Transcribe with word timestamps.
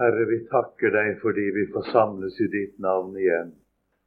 Herre, 0.00 0.24
vi 0.30 0.38
takker 0.48 0.94
deg 0.94 1.18
fordi 1.20 1.50
vi 1.52 1.66
får 1.72 1.90
samles 1.92 2.38
i 2.40 2.46
ditt 2.52 2.78
navn 2.80 3.18
igjen. 3.20 3.50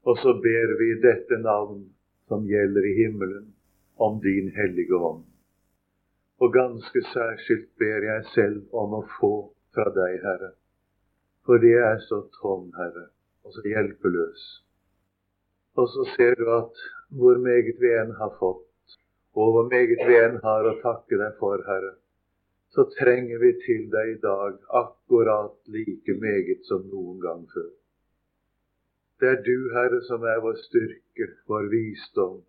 Og 0.09 0.17
så 0.23 0.33
ber 0.41 0.73
vi 0.79 0.87
dette 1.03 1.37
navn 1.43 1.83
som 2.27 2.47
gjelder 2.49 2.87
i 2.89 2.95
himmelen, 3.03 3.51
om 4.01 4.17
din 4.23 4.49
hellige 4.55 4.97
ånd. 4.97 5.21
Og 6.41 6.53
ganske 6.53 7.03
særskilt 7.13 7.69
ber 7.79 8.07
jeg 8.09 8.25
selv 8.33 8.73
om 8.83 8.97
å 8.97 9.03
få 9.19 9.33
fra 9.75 9.85
deg, 9.93 10.17
Herre. 10.25 10.51
For 11.45 11.61
det 11.61 11.75
er 11.77 12.01
så 12.07 12.23
tom, 12.39 12.71
Herre, 12.77 13.07
og 13.45 13.53
så 13.53 13.63
hjelpeløs. 13.67 14.43
Og 15.77 15.89
så 15.93 16.07
ser 16.15 16.35
du 16.41 16.49
at 16.57 16.83
hvor 17.13 17.37
meget 17.37 17.77
vi 17.81 17.93
enn 18.01 18.15
har 18.17 18.33
fått, 18.39 18.97
og 19.37 19.53
hvor 19.53 19.69
meget 19.69 20.01
vi 20.07 20.17
enn 20.19 20.41
har 20.43 20.69
å 20.69 20.79
takke 20.81 21.21
deg 21.21 21.37
for, 21.37 21.61
Herre, 21.69 21.93
så 22.73 22.83
trenger 22.97 23.37
vi 23.43 23.51
til 23.65 23.83
deg 23.93 24.15
i 24.15 24.19
dag 24.21 24.55
akkurat 24.81 25.57
like 25.75 26.13
meget 26.21 26.63
som 26.69 26.87
noen 26.89 27.19
gang 27.21 27.43
før. 27.53 27.69
Det 29.21 29.29
er 29.29 29.43
du, 29.45 29.57
Herre, 29.75 29.99
som 30.07 30.25
er 30.25 30.41
vår 30.41 30.57
styrke, 30.61 31.27
vår 31.47 31.69
visdom, 31.73 32.39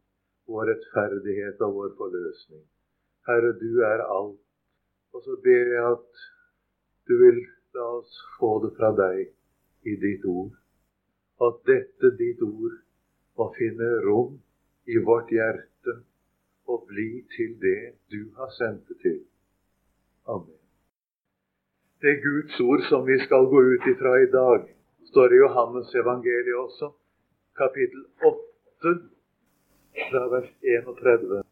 vår 0.48 0.70
rettferdighet 0.70 1.60
og 1.66 1.74
vår 1.80 1.92
forløsning. 1.98 2.62
Herre, 3.28 3.52
du 3.60 3.82
er 3.90 4.00
alt. 4.04 4.40
Og 5.14 5.22
så 5.26 5.36
ber 5.44 5.68
jeg 5.74 5.84
at 5.90 6.24
du 7.06 7.14
vil 7.20 7.44
la 7.76 7.84
oss 7.98 8.16
få 8.38 8.50
det 8.64 8.72
fra 8.78 8.90
deg 8.96 9.20
i 9.92 9.94
ditt 10.06 10.24
ord. 10.24 10.56
At 11.44 11.60
dette 11.68 12.10
ditt 12.18 12.42
ord 12.48 12.80
må 13.38 13.50
finne 13.60 13.92
rom 14.08 14.40
i 14.88 14.98
vårt 15.04 15.30
hjerte 15.36 16.00
og 16.66 16.88
bli 16.88 17.08
til 17.36 17.54
det 17.60 17.94
du 18.10 18.20
har 18.40 18.50
sendt 18.56 18.88
det 18.88 19.00
til. 19.04 19.22
Amen. 20.26 20.58
Det 22.00 22.14
Guds 22.22 22.60
ord 22.60 22.82
som 22.88 23.06
vi 23.06 23.18
skal 23.18 23.44
gå 23.52 23.62
ut 23.62 23.86
ifra 23.86 24.20
i 24.20 24.26
dag, 24.26 24.68
står 25.10 25.32
i 25.32 25.36
Johannes 25.36 25.94
evangeliet 25.94 26.56
også, 26.56 26.92
kapittel 27.56 28.04
8, 28.22 28.94
fra 30.10 30.22
vers 30.34 30.50
31. 30.62 31.42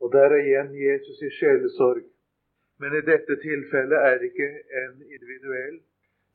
Og 0.00 0.12
der 0.12 0.34
er 0.36 0.42
igjen 0.42 0.74
Jesus 0.74 1.22
i 1.22 1.30
sjelesorg. 1.38 2.02
Men 2.78 2.96
i 2.98 3.02
dette 3.06 3.38
tilfellet 3.42 3.98
er 4.08 4.18
det 4.18 4.30
ikke 4.32 4.50
en 4.82 4.94
individuell, 5.16 5.80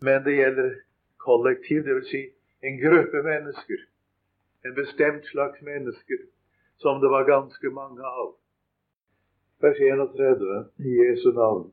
men 0.02 0.24
det 0.24 0.38
gjelder 0.40 0.76
kollektiv, 1.18 1.84
dvs. 1.84 2.12
Si 2.12 2.22
en 2.64 2.80
gruppe 2.80 3.24
mennesker. 3.24 3.88
En 4.66 4.76
bestemt 4.76 5.26
slags 5.26 5.62
mennesker 5.62 6.24
som 6.78 7.02
det 7.02 7.12
var 7.12 7.28
ganske 7.28 7.70
mange 7.70 8.04
av 8.04 8.36
vers 9.62 9.80
31 9.80 10.66
i 10.78 10.96
Jesu 11.02 11.32
navn. 11.32 11.72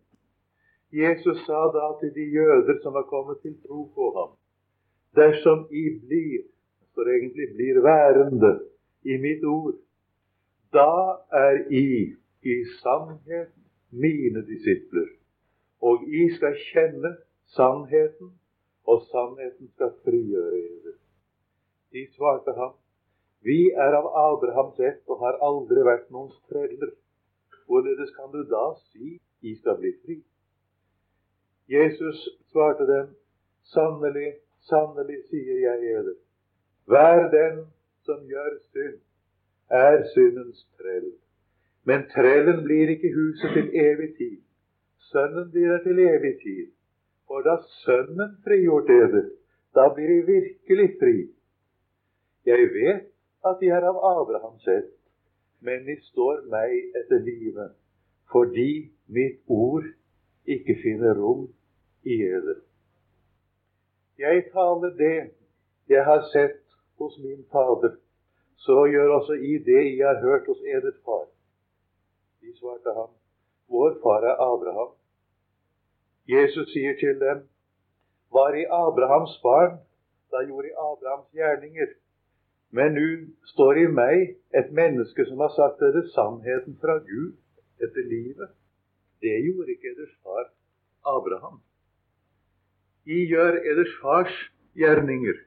Jesus 0.93 1.39
sa 1.47 1.61
da 1.75 1.87
til 2.01 2.15
de 2.15 2.25
jøder 2.39 2.81
som 2.83 2.95
var 2.95 3.03
kommet 3.03 3.39
til 3.43 3.57
tro 3.67 3.85
på 3.95 4.11
ham, 4.19 4.31
dersom 5.17 5.67
I 5.71 5.85
blir, 6.07 6.47
for 6.95 7.03
egentlig 7.03 7.49
blir 7.55 7.83
værende, 7.83 8.53
i 9.05 9.17
mitt 9.23 9.45
ord, 9.45 9.75
da 10.73 11.19
er 11.33 11.63
I 11.71 12.15
i 12.43 12.57
sannhet 12.83 13.53
mine 13.91 14.43
disipler, 14.47 15.09
og 15.81 16.03
I 16.09 16.29
skal 16.37 16.57
kjenne 16.73 17.17
sannheten, 17.57 18.33
og 18.87 19.03
sannheten 19.11 19.71
skal 19.75 19.95
frigjøre 20.05 20.51
dere. 20.51 20.95
De 21.93 22.07
svarte 22.17 22.55
ham, 22.57 22.75
vi 23.47 23.71
er 23.71 23.95
av 23.95 24.07
Abrahams 24.19 24.79
ett 24.81 25.03
og 25.11 25.21
har 25.23 25.39
aldri 25.49 25.83
vært 25.87 26.09
noens 26.15 26.35
treller. 26.51 26.95
Hvorledes 27.67 28.11
kan 28.17 28.31
du 28.33 28.43
da 28.51 28.65
si 28.91 29.19
I 29.43 29.55
skal 29.59 29.79
bli 29.81 29.93
fri? 30.05 30.17
Jesus 31.69 32.29
svarte 32.53 32.87
dem, 32.87 33.09
sannelig, 33.75 34.33
sannelig 34.71 35.19
sier 35.31 35.59
jeg 35.67 35.97
eder, 35.99 36.15
hver 36.87 37.31
den 37.31 37.65
som 38.07 38.23
gjør 38.31 38.53
synd, 38.71 39.01
er 39.71 40.05
syndens 40.15 40.63
trell. 40.79 41.11
Men 41.85 42.07
trellen 42.15 42.63
blir 42.67 42.91
ikke 42.95 43.11
huset 43.15 43.51
til 43.57 43.75
evig 43.83 44.13
tid. 44.19 44.39
Sønnen 45.11 45.51
blir 45.51 45.73
det 45.73 45.83
til 45.83 45.99
evig 45.99 46.35
tid. 46.43 46.71
For 47.27 47.43
da 47.43 47.57
Sønnen 47.83 48.39
frigjort 48.45 48.91
eder, 48.91 49.27
da 49.75 49.89
blir 49.95 50.09
de 50.09 50.21
virkelig 50.33 50.89
fri. 51.01 51.17
Jeg 52.47 52.71
vet 52.79 53.07
at 53.47 53.59
de 53.61 53.71
er 53.71 53.87
av 53.91 53.99
Abrahams 54.13 54.67
ett, 54.71 54.96
men 55.61 55.85
de 55.87 55.97
står 56.11 56.45
meg 56.53 56.75
etter 57.01 57.23
livet, 57.25 57.73
fordi 58.33 58.91
mitt 59.07 59.41
ord 59.49 59.87
ikke 60.47 60.77
finner 60.83 61.15
rom 61.19 61.47
i 62.05 62.21
eder. 62.23 62.61
Jeg 64.19 64.45
taler 64.53 64.95
det 64.99 65.17
jeg 65.89 66.05
har 66.05 66.23
sett 66.33 66.63
hos 66.99 67.19
min 67.19 67.45
Fader, 67.53 67.97
så 68.57 68.87
gjør 68.91 69.19
også 69.19 69.33
I 69.33 69.59
det 69.67 69.83
jeg 69.99 70.07
har 70.07 70.21
hørt 70.21 70.47
hos 70.47 70.61
eders 70.61 71.01
far. 71.05 71.27
De 72.41 72.57
svarte 72.59 72.95
ham, 72.97 73.13
vår 73.69 73.99
far 74.03 74.25
er 74.25 74.41
Abraham. 74.53 74.95
Jesus 76.29 76.73
sier 76.73 76.97
til 76.99 77.21
dem, 77.21 77.45
var 78.33 78.55
I 78.55 78.65
Abrahams 78.65 79.39
barn, 79.43 79.79
da 80.31 80.43
gjorde 80.47 80.69
I 80.69 80.79
Abrahams 80.91 81.29
gjerninger. 81.33 81.95
Men 82.75 82.97
nå 82.99 83.09
står 83.53 83.79
i 83.79 83.87
meg 83.93 84.37
et 84.59 84.73
menneske 84.75 85.27
som 85.29 85.41
har 85.45 85.53
sagt 85.55 85.81
dere 85.81 86.03
sannheten 86.15 86.77
fra 86.83 86.99
Gud 87.07 87.37
etter 87.83 88.09
livet. 88.11 88.51
Det 89.23 89.37
gjorde 89.47 89.73
ikke 89.73 89.93
eders 89.95 90.15
far 90.23 90.49
Abraham. 91.17 91.61
I 93.07 93.23
gjør 93.31 93.61
eders 93.63 93.95
fars 94.03 94.35
gjerninger. 94.75 95.39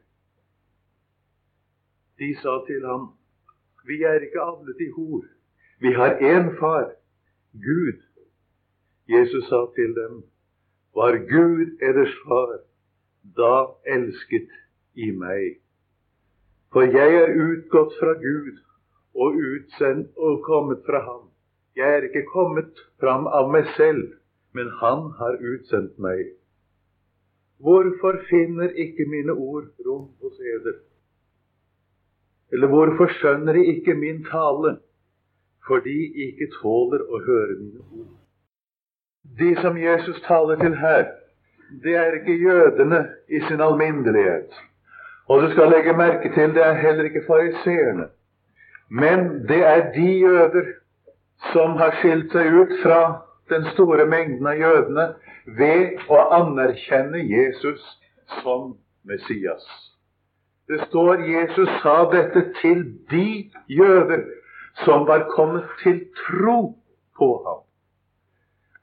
De 2.19 2.33
sa 2.41 2.55
til 2.67 2.85
ham, 2.87 3.11
vi 3.87 4.01
er 4.03 4.23
ikke 4.23 4.41
avlet 4.41 4.81
i 4.83 4.89
hor. 4.95 5.25
Vi 5.79 5.93
har 5.95 6.19
én 6.19 6.51
far, 6.59 6.91
Gud. 7.53 8.01
Jesus 9.07 9.47
sa 9.47 9.65
til 9.75 9.95
dem, 9.95 10.23
var 10.95 11.17
Gud 11.31 11.79
eders 11.81 12.15
far, 12.25 12.59
da 13.37 13.53
elsket 13.95 14.51
i 14.95 15.11
meg. 15.11 15.59
For 16.73 16.85
jeg 16.85 17.15
er 17.21 17.31
utgått 17.33 17.95
fra 17.99 18.13
Gud 18.21 18.59
og 19.15 19.37
utsendt 19.51 20.17
og 20.17 20.43
kommet 20.45 20.83
fra 20.85 21.01
Ham. 21.05 21.23
Jeg 21.75 21.95
er 21.95 22.05
ikke 22.09 22.27
kommet 22.29 22.83
fram 23.01 23.25
av 23.27 23.49
meg 23.53 23.69
selv, 23.77 24.03
men 24.53 24.69
Han 24.81 25.09
har 25.17 25.39
utsendt 25.53 25.97
meg. 25.97 26.35
Hvorfor 27.59 28.21
finner 28.29 28.69
ikke 28.85 29.05
mine 29.09 29.33
ord 29.33 29.71
rom 29.85 30.05
hos 30.21 30.37
eder? 30.39 30.77
Eller 32.53 32.67
hvorfor 32.67 33.11
skjønner 33.17 33.53
de 33.53 33.65
ikke 33.73 33.93
min 33.93 34.23
tale? 34.25 34.77
Fordi 35.67 35.97
de 36.13 36.29
ikke 36.29 36.47
tåler 36.61 37.01
å 37.03 37.19
høre 37.25 37.57
mine 37.59 37.83
ord. 37.83 38.13
De 39.41 39.51
som 39.61 39.77
Jesus 39.77 40.21
taler 40.25 40.57
til 40.61 40.77
her, 40.77 41.05
det 41.83 41.93
er 41.95 42.17
ikke 42.21 42.39
jødene 42.41 43.03
i 43.29 43.41
sin 43.47 43.61
alminnelighet. 43.61 44.55
Og 45.29 45.41
du 45.41 45.51
skal 45.51 45.69
legge 45.71 45.93
merke 45.93 46.33
til 46.33 46.53
det 46.55 46.65
er 46.65 46.73
heller 46.73 47.03
ikke 47.03 47.25
fariseerne. 47.27 48.07
Men 48.89 49.47
det 49.47 49.61
er 49.65 49.91
de 49.93 50.11
jøder 50.19 50.71
som 51.53 51.77
har 51.77 51.93
skilt 51.99 52.33
seg 52.33 52.53
ut 52.53 52.73
fra 52.83 53.01
den 53.49 53.65
store 53.73 54.05
mengden 54.09 54.47
av 54.49 54.57
jødene 54.57 55.05
ved 55.59 56.09
å 56.09 56.23
anerkjenne 56.39 57.21
Jesus 57.29 57.85
som 58.41 58.73
Messias. 59.05 59.65
Det 60.69 60.81
står 60.87 61.23
Jesus 61.25 61.69
sa 61.83 62.03
dette 62.11 62.43
til 62.61 62.83
de 63.09 63.49
jøder 63.69 64.25
som 64.83 65.07
var 65.07 65.25
kommet 65.33 65.65
til 65.83 66.03
tro 66.25 66.59
på 67.17 67.29
ham. 67.45 67.63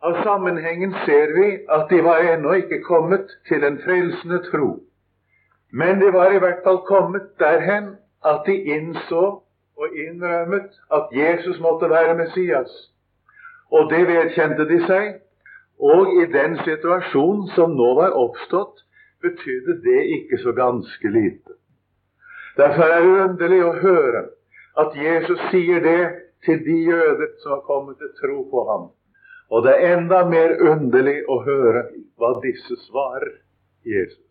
Av 0.07 0.19
sammenhengen 0.23 0.95
ser 1.07 1.35
vi 1.35 1.47
at 1.73 1.87
de 1.91 2.03
var 2.05 2.27
ennå 2.35 2.59
ikke 2.63 2.83
kommet 2.87 3.31
til 3.49 3.65
en 3.65 3.79
frelsende 3.85 4.43
tro. 4.51 4.86
Men 5.73 6.01
de 6.01 6.11
var 6.13 6.33
i 6.33 6.39
hvert 6.39 6.63
fall 6.65 6.83
kommet 6.87 7.33
derhen 7.39 7.97
at 8.25 8.47
de 8.47 8.57
innså 8.77 9.25
og 9.77 9.97
innrømmet 10.07 10.71
at 10.93 11.09
Jesus 11.13 11.61
måtte 11.61 11.91
være 11.91 12.15
Messias. 12.15 12.73
Og 13.71 13.91
det 13.91 14.07
vedkjente 14.09 14.69
de 14.69 14.81
seg. 14.87 15.15
Og 15.79 16.15
i 16.23 16.25
den 16.33 16.57
situasjonen 16.65 17.51
som 17.53 17.75
nå 17.77 17.89
var 17.99 18.15
oppstått, 18.17 18.81
betydde 19.21 19.75
det 19.85 20.03
ikke 20.17 20.39
så 20.41 20.55
ganske 20.57 21.11
lite. 21.13 21.57
Derfor 22.57 22.89
er 22.89 23.03
det 23.05 23.25
underlig 23.27 23.59
å 23.65 23.75
høre 23.83 24.23
at 24.81 24.97
Jesus 24.97 25.41
sier 25.51 25.83
det 25.85 26.01
til 26.47 26.63
de 26.65 26.77
jøder 26.89 27.35
som 27.43 27.57
har 27.57 27.65
kommet 27.69 27.99
til 28.01 28.13
tro 28.21 28.39
på 28.51 28.65
ham. 28.71 28.87
Og 29.51 29.67
det 29.67 29.75
er 29.77 29.97
enda 29.99 30.23
mer 30.29 30.57
underlig 30.73 31.19
å 31.29 31.43
høre 31.45 31.85
hva 32.17 32.33
disse 32.43 32.79
svarer 32.87 33.35
Jesus. 33.85 34.26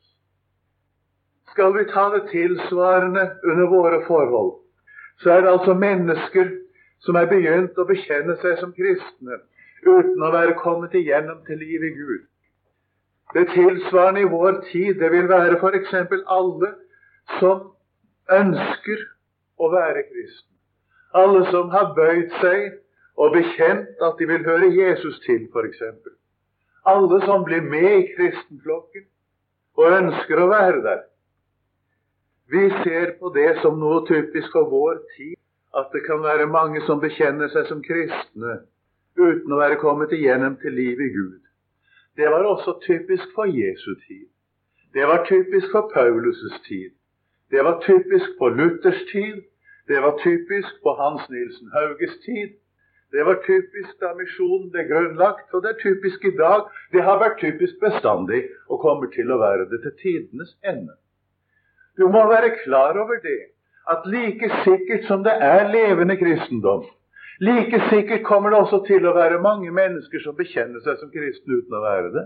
Skal 1.55 1.71
vi 1.71 1.85
ta 1.87 2.09
det 2.11 2.25
tilsvarende 2.27 3.21
under 3.43 3.67
våre 3.71 4.01
forhold, 4.07 4.53
så 5.23 5.29
er 5.31 5.41
det 5.41 5.51
altså 5.55 5.73
mennesker 5.73 6.49
som 6.99 7.15
er 7.15 7.29
begynt 7.31 7.77
å 7.79 7.85
bekjenne 7.87 8.35
seg 8.41 8.57
som 8.59 8.73
kristne 8.75 9.37
uten 9.85 10.25
å 10.25 10.31
være 10.33 10.57
kommet 10.59 10.97
igjennom 10.99 11.45
til 11.47 11.61
livet 11.63 11.93
i 11.93 11.95
Gud. 11.95 12.25
Det 13.37 13.45
tilsvarende 13.53 14.25
i 14.25 14.29
vår 14.33 14.59
tid, 14.67 14.99
det 14.99 15.13
vil 15.15 15.31
være 15.31 15.55
f.eks. 15.61 15.95
alle 16.35 16.73
som 17.39 17.63
ønsker 18.41 19.07
å 19.55 19.71
være 19.71 20.03
kristen. 20.11 20.51
Alle 21.15 21.47
som 21.55 21.71
har 21.71 21.95
bøyd 21.95 22.35
seg 22.43 22.79
og 23.15 23.31
bekjent 23.39 24.03
at 24.03 24.19
de 24.19 24.27
vil 24.27 24.43
høre 24.43 24.73
Jesus 24.75 25.23
til, 25.23 25.47
f.eks. 25.55 25.87
Alle 26.83 27.23
som 27.23 27.47
blir 27.47 27.63
med 27.63 27.91
i 27.95 28.07
kristenflokken 28.11 29.07
og 29.79 30.01
ønsker 30.03 30.43
å 30.43 30.51
være 30.51 30.81
der. 30.83 31.05
Vi 32.51 32.69
ser 32.83 33.15
på 33.19 33.31
det 33.33 33.57
som 33.61 33.79
noe 33.81 34.03
typisk 34.05 34.51
for 34.53 34.69
vår 34.69 34.99
tid, 35.15 35.37
at 35.75 35.89
det 35.93 36.03
kan 36.05 36.21
være 36.23 36.45
mange 36.47 36.81
som 36.85 37.01
bekjenner 37.01 37.49
seg 37.53 37.65
som 37.69 37.81
kristne 37.83 38.59
uten 39.17 39.55
å 39.55 39.59
være 39.59 39.79
kommet 39.81 40.13
igjennom 40.13 40.57
til 40.61 40.75
liv 40.77 41.01
i 41.01 41.09
Gud. 41.15 41.41
Det 42.15 42.27
var 42.31 42.45
også 42.47 42.77
typisk 42.85 43.33
for 43.35 43.49
Jesu 43.49 43.95
tid. 44.07 44.27
Det 44.93 45.07
var 45.09 45.25
typisk 45.27 45.71
for 45.71 45.89
Paulus' 45.95 46.61
tid. 46.67 46.93
Det 47.51 47.63
var 47.63 47.81
typisk 47.81 48.37
på 48.39 48.49
Luthers 48.49 49.01
tid. 49.11 49.41
Det 49.87 50.01
var 50.01 50.19
typisk 50.23 50.77
på 50.83 50.93
Hans 50.99 51.29
Nilsen 51.29 51.71
Hauges 51.73 52.15
tid. 52.25 52.53
Det 53.11 53.25
var 53.25 53.41
typisk 53.47 53.99
da 54.01 54.13
misjonen 54.17 54.69
ble 54.71 54.85
grunnlagt, 54.89 55.49
og 55.53 55.63
det 55.63 55.73
er 55.73 55.81
typisk 55.81 56.25
i 56.25 56.33
dag. 56.37 56.69
Det 56.93 57.03
har 57.03 57.19
vært 57.21 57.41
typisk 57.41 57.81
bestandig 57.81 58.45
og 58.69 58.81
kommer 58.85 59.11
til 59.17 59.31
å 59.31 59.41
være 59.41 59.67
det 59.71 59.81
til 59.83 59.97
tidenes 60.01 60.55
ende. 60.63 60.95
Du 61.97 62.07
må 62.11 62.25
være 62.29 62.55
klar 62.63 62.97
over 62.99 63.19
det, 63.23 63.39
at 63.89 64.05
like 64.09 64.49
sikkert 64.63 65.05
som 65.07 65.23
det 65.23 65.33
er 65.41 65.69
levende 65.71 66.17
kristendom, 66.17 66.85
like 67.39 67.81
sikkert 67.89 68.23
kommer 68.23 68.49
det 68.49 68.59
også 68.59 68.81
til 68.87 69.05
å 69.05 69.13
være 69.15 69.41
mange 69.43 69.71
mennesker 69.71 70.23
som 70.23 70.35
bekjenner 70.35 70.83
seg 70.83 70.99
som 70.99 71.11
kristne 71.13 71.61
uten 71.61 71.77
å 71.77 71.83
være 71.83 72.11
det. 72.17 72.25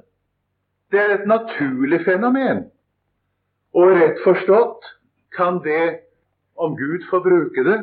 Det 0.92 1.00
er 1.00 1.14
et 1.16 1.28
naturlig 1.30 2.02
fenomen. 2.06 2.66
Og 3.78 3.94
rett 3.94 4.22
forstått 4.24 4.88
kan 5.36 5.62
det, 5.66 6.02
om 6.58 6.74
Gud 6.78 7.06
får 7.10 7.22
bruke 7.26 7.64
det, 7.68 7.80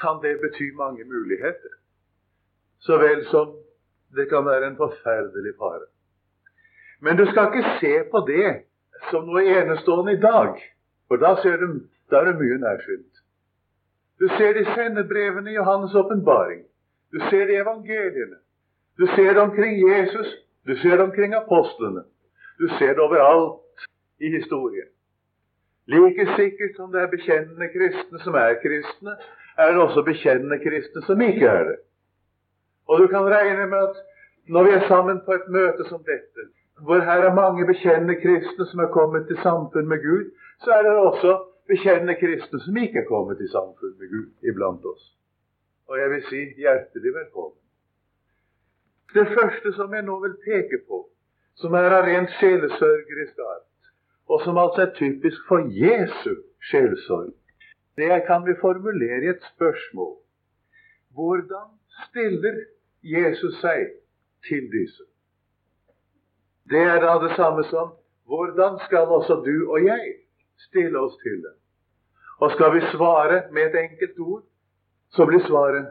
kan 0.00 0.22
det 0.22 0.38
bety 0.40 0.72
mange 0.76 1.04
muligheter 1.04 1.76
så 2.82 2.98
vel 2.98 3.20
som 3.30 3.52
det 4.16 4.26
kan 4.30 4.44
være 4.46 4.72
en 4.72 4.76
forferdelig 4.76 5.54
fare. 5.58 5.86
Men 7.00 7.16
du 7.16 7.26
skal 7.30 7.50
ikke 7.50 7.76
se 7.80 7.92
på 8.10 8.22
det 8.26 8.48
som 9.10 9.26
noe 9.26 9.42
enestående 9.46 10.16
i 10.16 10.22
dag, 10.22 10.58
for 11.12 11.20
da, 11.20 11.56
du, 11.60 11.80
da 12.10 12.20
er 12.20 12.24
det 12.24 12.38
mye 12.40 12.58
nærsynt. 12.58 13.18
Du 14.20 14.28
ser 14.28 14.52
det 14.56 14.62
i 14.62 14.72
sendebrevene 14.76 15.50
i 15.52 15.58
Johannes' 15.58 15.96
åpenbaring. 16.02 16.62
Du 17.12 17.18
ser 17.30 17.44
det 17.46 17.52
i 17.52 17.60
evangeliene. 17.60 18.38
Du 18.98 19.06
ser 19.06 19.32
det 19.34 19.42
omkring 19.42 19.74
Jesus. 19.88 20.28
Du 20.66 20.76
ser 20.76 20.96
det 20.96 21.00
omkring 21.00 21.34
apostlene. 21.34 22.04
Du 22.58 22.68
ser 22.78 22.94
det 22.94 22.98
overalt 22.98 23.84
i 24.20 24.30
historien. 24.36 24.88
Like 25.86 26.26
sikkert 26.36 26.76
som 26.76 26.92
det 26.92 27.02
er 27.02 27.10
bekjennende 27.16 27.68
kristne 27.76 28.18
som 28.24 28.34
er 28.34 28.54
kristne, 28.64 29.16
er 29.58 29.72
det 29.72 29.80
også 29.82 30.02
bekjennende 30.02 30.58
kristne 30.64 31.02
som 31.02 31.20
ikke 31.20 31.46
er 31.46 31.64
det. 31.64 31.78
Og 32.88 33.00
du 33.00 33.06
kan 33.06 33.28
regne 33.36 33.66
med 33.66 33.78
at 33.78 33.96
når 34.48 34.62
vi 34.64 34.70
er 34.70 34.88
sammen 34.88 35.20
på 35.26 35.32
et 35.32 35.48
møte 35.48 35.84
som 35.88 36.04
dette, 36.12 36.42
hvor 36.80 37.00
her 37.00 37.20
er 37.28 37.34
mange 37.34 37.66
bekjennende 37.66 38.16
kristne 38.22 38.66
som 38.66 38.80
er 38.80 38.94
kommet 38.98 39.26
til 39.26 39.38
samfunn 39.42 39.88
med 39.88 40.00
Gud, 40.08 40.24
så 40.64 40.70
er 40.76 40.82
det 40.86 40.92
også 40.98 41.32
bekjennende 41.70 42.14
kristne 42.20 42.60
som 42.60 42.76
ikke 42.76 43.02
er 43.02 43.08
kommet 43.08 43.40
i 43.40 43.50
samfunn 43.50 43.98
med 43.98 44.08
Gud 44.14 44.48
iblant 44.50 44.84
oss. 44.92 45.04
Og 45.88 45.98
jeg 45.98 46.10
vil 46.10 46.22
si 46.28 46.40
hjertelig 46.62 47.14
velkommen. 47.14 47.58
Det 49.14 49.26
første 49.36 49.72
som 49.76 49.94
jeg 49.94 50.06
nå 50.06 50.16
vil 50.22 50.38
peke 50.46 50.78
på, 50.88 51.02
som 51.60 51.74
er 51.76 51.92
av 51.98 52.06
rent 52.08 52.32
sjelesørgerisk 52.38 53.42
art, 53.44 53.90
og 54.30 54.40
som 54.44 54.58
altså 54.58 54.86
er 54.86 54.94
typisk 54.96 55.42
for 55.48 55.66
Jesu 55.68 56.34
sjelesorg, 56.70 57.34
det 58.00 58.22
kan 58.26 58.46
vi 58.46 58.54
formulere 58.60 59.24
i 59.26 59.32
et 59.34 59.42
spørsmål. 59.54 60.14
Hvordan 61.12 61.68
stiller 62.06 62.62
Jesus 63.02 63.58
seg 63.60 63.90
til 64.48 64.70
disse. 64.72 65.04
Det 66.70 66.80
er 66.80 67.00
da 67.02 67.18
det 67.26 67.34
samme 67.36 67.64
som 67.68 67.92
hvordan 68.30 68.78
skal 68.86 69.10
også 69.18 69.42
du 69.44 69.70
og 69.70 69.84
jeg 69.84 70.21
stille 70.58 70.98
oss 70.98 71.16
til 71.22 71.36
det? 71.44 71.54
Og 72.40 72.50
skal 72.50 72.74
vi 72.74 72.80
svare 72.80 73.42
med 73.52 73.62
et 73.62 73.78
enkelt 73.84 74.18
ord, 74.18 74.42
så 75.10 75.26
blir 75.26 75.46
svaret 75.46 75.86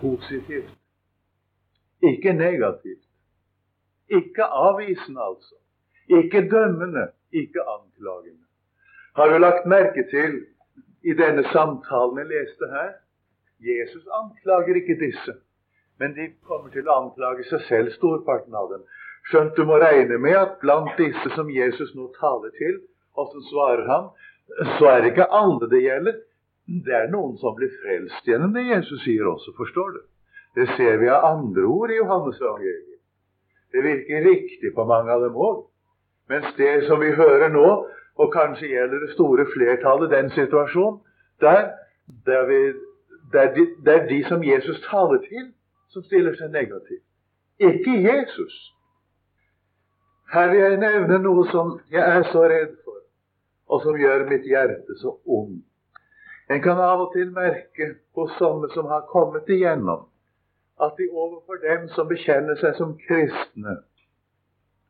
positivt. 0.00 0.70
Ikke 2.02 2.32
negativt. 2.32 3.04
Ikke 4.08 4.44
avvisende, 4.44 5.20
altså. 5.22 5.54
Ikke 6.08 6.48
dømmende, 6.50 7.08
ikke 7.32 7.62
anklagende. 7.62 8.44
Har 9.16 9.26
du 9.32 9.38
lagt 9.38 9.66
merke 9.66 10.04
til 10.10 10.46
i 11.04 11.12
denne 11.12 11.44
samtalen 11.52 12.18
jeg 12.18 12.26
leste 12.26 12.70
her? 12.70 12.90
Jesus 13.60 14.06
anklager 14.20 14.74
ikke 14.74 14.98
disse 15.06 15.34
men 15.98 16.14
de 16.14 16.28
kommer 16.46 16.70
til 16.74 16.86
å 16.86 16.96
anklage 17.02 17.44
seg 17.48 17.64
selv, 17.66 17.92
storparten 17.96 18.54
av 18.54 18.70
dem. 18.72 18.84
Skjønt 19.28 19.56
du 19.58 19.64
må 19.68 19.78
regne 19.82 20.18
med 20.22 20.36
at 20.38 20.58
blant 20.62 20.94
disse 21.00 21.32
som 21.34 21.50
Jesus 21.52 21.90
nå 21.98 22.08
taler 22.20 22.54
til, 22.58 22.78
og 23.18 23.32
så 23.32 23.42
svarer 23.50 23.84
han, 23.88 24.10
så 24.78 24.90
er 24.92 25.02
det 25.02 25.12
ikke 25.12 25.28
alle 25.40 25.68
det 25.70 25.82
gjelder. 25.84 26.20
Det 26.86 26.94
er 26.94 27.10
noen 27.12 27.36
som 27.40 27.56
blir 27.56 27.72
frelst 27.82 28.28
gjennom 28.28 28.52
det 28.56 28.66
Jesus 28.68 29.02
sier 29.04 29.28
også, 29.28 29.54
forstår 29.56 29.90
du. 29.96 30.00
Det 30.56 30.66
ser 30.76 30.98
vi 31.00 31.08
av 31.12 31.24
andre 31.24 31.64
ord 31.68 31.92
i 31.92 31.98
Johannes 31.98 32.40
evangeliet. 32.40 33.00
Det 33.72 33.84
virker 33.84 34.24
riktig 34.24 34.72
på 34.74 34.84
mange 34.88 35.12
av 35.12 35.24
dem 35.24 35.36
òg. 35.36 35.66
Mens 36.28 36.48
det 36.56 36.86
som 36.88 37.00
vi 37.00 37.12
hører 37.16 37.52
nå, 37.52 37.68
og 38.18 38.32
kanskje 38.34 38.72
gjelder 38.72 39.04
det 39.04 39.12
store 39.14 39.46
flertallet 39.52 40.10
den 40.10 40.30
situasjonen, 40.34 41.00
der, 41.40 41.70
der, 42.26 42.46
vi, 42.48 42.58
der, 43.32 43.52
de, 43.54 43.66
der 43.84 44.06
de 44.08 44.24
som 44.28 44.44
Jesus 44.44 44.80
taler 44.90 45.20
til, 45.28 45.52
som 45.92 46.02
stiller 46.04 46.34
seg 46.36 46.50
negativt. 46.52 47.04
Ikke 47.58 47.94
Jesus. 48.02 48.56
Her 50.32 50.50
vil 50.50 50.60
jeg 50.60 50.80
nevne 50.82 51.20
noe 51.24 51.44
som 51.52 51.78
jeg 51.92 52.02
er 52.02 52.26
så 52.32 52.44
redd 52.50 52.74
for, 52.84 52.87
og 53.68 53.82
som 53.84 53.98
gjør 54.00 54.26
mitt 54.30 54.46
hjerte 54.48 54.96
så 55.00 55.14
ondt. 55.24 55.64
En 56.48 56.62
kan 56.64 56.78
av 56.80 57.02
og 57.04 57.10
til 57.12 57.28
merke 57.36 57.90
hos 58.16 58.32
sånne 58.40 58.70
som 58.72 58.88
har 58.88 59.04
kommet 59.10 59.50
igjennom, 59.52 60.06
at 60.80 60.94
de 60.96 61.10
overfor 61.12 61.60
dem 61.60 61.88
som 61.92 62.08
bekjenner 62.08 62.56
seg 62.56 62.78
som 62.78 62.94
kristne, 63.02 63.74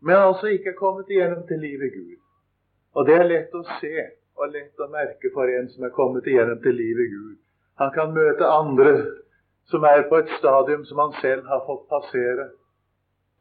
men 0.00 0.14
altså 0.14 0.52
ikke 0.54 0.70
er 0.70 0.78
kommet 0.78 1.10
igjennom 1.10 1.42
til 1.48 1.58
livet 1.58 1.90
Gud. 1.96 2.20
Og 2.94 3.06
det 3.08 3.16
er 3.18 3.26
lett 3.26 3.54
å 3.54 3.64
se 3.80 3.94
og 4.38 4.52
lett 4.54 4.78
å 4.78 4.90
merke 4.92 5.32
for 5.34 5.50
en 5.50 5.66
som 5.72 5.86
er 5.88 5.94
kommet 5.96 6.26
igjennom 6.30 6.60
til 6.62 6.78
livet 6.78 7.10
Gud. 7.10 7.34
Han 7.82 7.90
kan 7.94 8.14
møte 8.14 8.46
andre 8.46 8.92
som 9.70 9.84
er 9.84 10.06
på 10.10 10.20
et 10.22 10.30
stadium 10.38 10.84
som 10.86 11.02
han 11.02 11.12
selv 11.20 11.50
har 11.50 11.64
fått 11.66 11.88
passere. 11.90 12.48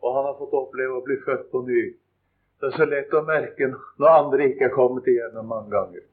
Og 0.01 0.15
han 0.15 0.27
har 0.29 0.36
fått 0.38 0.58
oppleve 0.58 0.98
å 0.98 1.06
bli 1.06 1.17
født 1.25 1.48
på 1.51 1.62
ny. 1.65 1.84
Det 2.60 2.72
er 2.72 2.78
så 2.78 2.86
lett 2.90 3.14
å 3.14 3.22
merke 3.26 3.70
når 3.70 4.08
andre 4.12 4.48
ikke 4.50 4.66
er 4.70 4.74
kommet 4.74 5.08
igjennom 5.10 5.50
mange 5.50 5.70
ganger. 5.74 6.06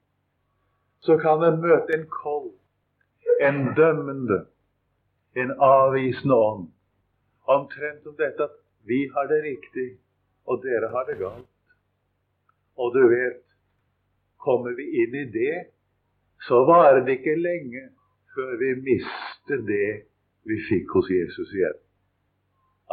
Så 1.05 1.17
kan 1.21 1.43
en 1.45 1.61
møte 1.61 1.97
en 1.97 2.05
kold, 2.13 2.51
en 3.41 3.71
dømmende, 3.77 4.45
en 5.41 5.55
avvisende 5.65 6.37
ånd. 6.37 6.67
Omtrent 7.55 8.05
som 8.05 8.17
dette 8.21 8.45
at 8.45 8.59
vi 8.89 9.07
har 9.15 9.29
det 9.29 9.41
riktig, 9.45 9.89
og 10.45 10.61
dere 10.65 10.91
har 10.93 11.09
det 11.09 11.17
galt. 11.21 11.49
Og 12.77 12.93
du 12.93 13.01
vet, 13.09 13.41
kommer 14.45 14.77
vi 14.77 14.85
inn 15.03 15.17
i 15.17 15.25
det, 15.33 15.55
så 16.45 16.65
varer 16.69 17.05
det 17.07 17.19
ikke 17.21 17.39
lenge 17.41 17.87
før 18.35 18.57
vi 18.61 18.75
mister 18.85 19.65
det 19.65 19.91
vi 20.45 20.61
fikk 20.69 20.93
hos 20.99 21.09
Jesus 21.09 21.53
igjen. 21.57 21.79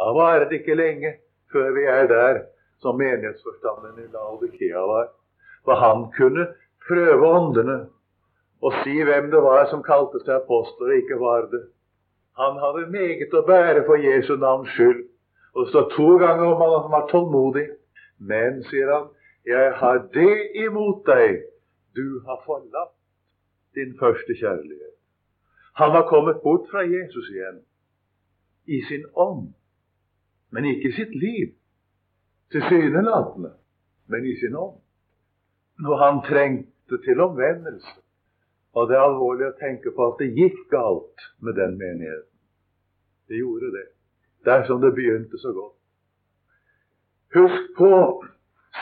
Da 0.00 0.08
varer 0.16 0.48
det 0.48 0.62
ikke 0.62 0.78
lenge 0.78 1.18
før 1.52 1.74
vi 1.76 1.84
er 1.90 2.08
der 2.08 2.40
som 2.82 2.98
menighetsforstanderen 2.98 4.02
i 4.02 4.10
Laodikea 4.12 4.82
var. 4.90 5.10
For 5.64 5.78
han 5.78 6.08
kunne 6.16 6.46
prøve 6.88 7.28
åndene 7.38 7.78
og 8.62 8.74
si 8.82 8.94
hvem 9.02 9.30
det 9.30 9.42
var 9.42 9.66
som 9.70 9.82
kalte 9.86 10.20
seg 10.22 10.36
apostler 10.36 10.92
og 10.92 11.00
ikke 11.02 11.18
var 11.20 11.48
det. 11.54 11.62
Han 12.38 12.58
hadde 12.62 12.90
meget 12.90 13.34
å 13.34 13.42
bære 13.46 13.84
for 13.88 14.00
Jesu 14.00 14.36
navns 14.36 14.70
skyld. 14.76 15.02
Og 15.52 15.64
det 15.64 15.72
står 15.72 15.88
to 15.96 16.08
ganger 16.22 16.46
om 16.54 16.62
han 16.62 16.92
var 16.94 17.08
tålmodig. 17.10 17.66
Men, 18.18 18.62
sier 18.70 18.88
han, 18.92 19.10
jeg 19.44 19.72
har 19.80 19.98
det 20.14 20.36
imot 20.64 21.02
deg. 21.06 21.42
Du 21.96 22.22
har 22.26 22.38
forlatt 22.46 22.94
din 23.74 23.96
første 23.98 24.36
kjærlighet. 24.38 24.94
Han 25.80 25.92
var 25.92 26.08
kommet 26.08 26.40
bort 26.44 26.68
fra 26.70 26.84
Jesus 26.86 27.28
igjen 27.32 27.62
i 28.66 28.82
sin 28.88 29.04
ånd, 29.16 29.52
men 30.52 30.68
ikke 30.68 30.88
i 30.88 30.96
sitt 30.96 31.14
liv. 31.16 31.52
Tilsynelatende, 32.52 33.52
men 34.06 34.24
i 34.28 34.36
sin 34.40 34.56
ånd. 34.56 34.78
Når 35.82 35.96
han 36.04 36.20
trengte 36.26 36.98
til 37.04 37.20
omvendelse. 37.20 38.00
Og 38.72 38.88
det 38.88 38.96
er 38.96 39.04
alvorlig 39.04 39.48
å 39.48 39.56
tenke 39.60 39.92
på 39.92 40.10
at 40.10 40.20
det 40.20 40.32
gikk 40.36 40.58
galt 40.72 41.24
med 41.44 41.56
den 41.60 41.76
menigheten. 41.80 42.28
Det 43.28 43.40
gjorde 43.40 43.72
det. 43.72 43.86
Dersom 44.44 44.80
det 44.80 44.92
begynte 44.96 45.38
så 45.38 45.52
godt. 45.56 45.76
Husk 47.34 47.74
på 47.76 47.90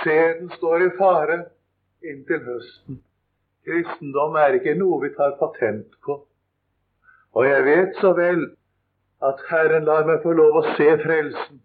Sæden 0.02 0.50
står 0.50 0.86
i 0.86 0.90
fare 0.98 1.38
inntil 2.02 2.42
høsten. 2.46 3.00
Kristendom 3.66 4.36
er 4.40 4.56
ikke 4.58 4.74
noe 4.78 5.00
vi 5.02 5.10
tar 5.14 5.36
patent 5.38 5.98
på. 6.04 6.16
Og 7.34 7.46
jeg 7.46 7.64
vet 7.66 7.98
så 8.00 8.12
vel 8.16 8.46
at 9.22 9.42
Herren 9.50 9.84
lar 9.84 10.06
meg 10.08 10.22
få 10.22 10.32
lov 10.34 10.60
å 10.62 10.64
se 10.76 10.88
frelsen. 11.02 11.60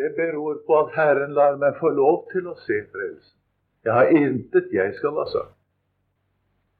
Det 0.00 0.14
beror 0.16 0.62
på 0.66 0.78
at 0.80 0.94
Herren 0.96 1.34
lar 1.36 1.58
meg 1.60 1.76
få 1.76 1.90
lov 1.92 2.22
til 2.32 2.46
å 2.48 2.54
se 2.64 2.78
frelsen. 2.92 3.36
Jeg 3.84 3.92
har 3.92 4.12
intet 4.16 4.72
jeg 4.72 4.94
skal 4.96 5.18
ha 5.20 5.26
sagt. 5.28 5.56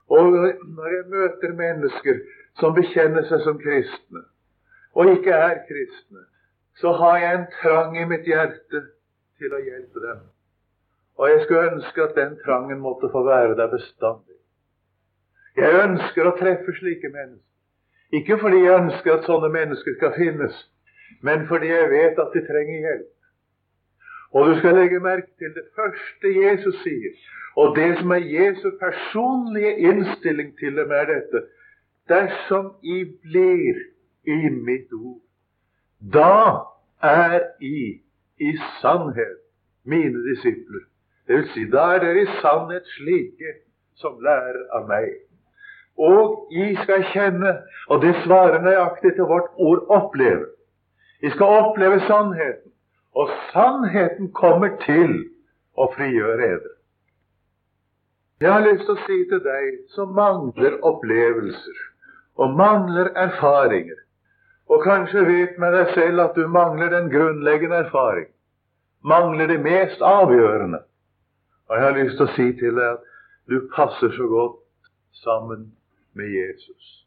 Og 0.09 0.33
når 0.77 0.95
jeg 0.95 1.05
møter 1.12 1.53
mennesker 1.59 2.23
som 2.61 2.73
bekjenner 2.75 3.27
seg 3.29 3.45
som 3.45 3.61
kristne, 3.61 4.25
og 4.97 5.12
ikke 5.12 5.37
er 5.37 5.61
kristne, 5.69 6.25
så 6.81 6.95
har 7.03 7.21
jeg 7.21 7.37
en 7.37 7.47
trang 7.61 7.99
i 8.00 8.09
mitt 8.09 8.25
hjerte 8.27 8.83
til 9.39 9.55
å 9.55 9.61
hjelpe 9.69 10.03
dem. 10.07 10.25
Og 11.21 11.29
jeg 11.29 11.45
skulle 11.45 11.69
ønske 11.75 12.03
at 12.03 12.17
den 12.17 12.37
trangen 12.41 12.81
måtte 12.81 13.12
få 13.12 13.23
være 13.29 13.55
der 13.61 13.69
bestandig. 13.69 14.39
Jeg 15.61 15.77
ønsker 15.85 16.27
å 16.27 16.37
treffe 16.41 16.73
slike 16.81 17.12
mennesker. 17.12 17.47
Ikke 18.17 18.41
fordi 18.41 18.65
jeg 18.65 18.81
ønsker 18.81 19.19
at 19.19 19.29
sånne 19.29 19.53
mennesker 19.53 19.99
skal 19.99 20.17
finnes, 20.17 20.57
men 21.23 21.47
fordi 21.49 21.67
jeg 21.67 21.90
vet 21.90 22.19
at 22.25 22.35
de 22.35 22.47
trenger 22.47 22.79
hjelp. 22.87 23.09
Og 24.33 24.49
du 24.49 24.59
skal 24.59 24.75
legge 24.79 25.00
merke 25.00 25.33
til 25.38 25.55
det 25.55 25.67
første 25.76 26.35
Jesus 26.43 26.83
sier, 26.85 27.14
og 27.57 27.76
det 27.76 27.99
som 27.99 28.11
er 28.11 28.29
Jesu 28.31 28.71
personlige 28.81 29.73
innstilling 29.79 30.52
til 30.59 30.76
dem, 30.76 30.90
er 30.90 31.09
dette 31.14 31.47
Dersom 32.11 32.73
I 32.83 33.05
blir 33.23 33.76
i 34.26 34.49
mitt 34.50 34.93
ord, 34.93 35.21
da 36.14 36.67
er 37.02 37.40
I 37.62 38.00
i 38.40 38.50
sannhet 38.81 39.38
mine 39.85 40.23
disipler. 40.31 40.87
Det 41.26 41.37
vil 41.37 41.49
si, 41.55 41.67
da 41.71 41.85
er 41.95 42.02
dere 42.02 42.23
i 42.23 42.38
sannhet 42.40 42.88
slike 42.97 43.52
som 44.02 44.19
lærer 44.25 44.64
av 44.75 44.88
meg. 44.88 45.12
Og 46.00 46.50
I 46.50 46.73
skal 46.83 47.05
kjenne, 47.12 47.52
og 47.88 48.02
det 48.02 48.17
svarer 48.25 48.62
nøyaktig 48.64 49.12
til 49.14 49.31
vårt 49.31 49.52
ord 49.57 49.87
'oppleve'. 49.90 50.49
I 51.23 51.31
skal 51.31 51.47
oppleve 51.47 52.00
sannheten, 52.07 52.73
og 53.15 53.31
sannheten 53.53 54.31
kommer 54.33 54.77
til 54.85 55.17
å 55.77 55.91
frigjøre 55.95 56.47
eder. 56.47 56.77
Jeg 58.41 58.53
har 58.53 58.65
lyst 58.65 58.87
til 58.89 58.97
å 58.97 59.05
si 59.05 59.19
til 59.29 59.43
deg 59.45 59.81
som 59.93 60.15
mangler 60.17 60.79
opplevelser 60.87 61.81
og 62.41 62.55
mangler 62.57 63.11
erfaringer, 63.21 63.99
og 64.71 64.85
kanskje 64.87 65.27
vet 65.27 65.59
med 65.61 65.75
deg 65.77 65.91
selv 65.97 66.23
at 66.25 66.39
du 66.39 66.47
mangler 66.49 66.93
den 66.95 67.11
grunnleggende 67.12 67.83
erfaring, 67.85 68.31
mangler 69.05 69.50
det 69.50 69.59
mest 69.61 70.00
avgjørende. 70.00 70.81
Og 71.69 71.77
jeg 71.77 71.85
har 71.85 71.99
lyst 71.99 72.17
til 72.17 72.27
å 72.27 72.35
si 72.39 72.49
til 72.62 72.79
deg 72.79 72.95
at 72.95 73.05
du 73.50 73.69
passer 73.75 74.15
så 74.17 74.31
godt 74.31 74.89
sammen 75.21 75.69
med 76.17 76.33
Jesus. 76.33 77.05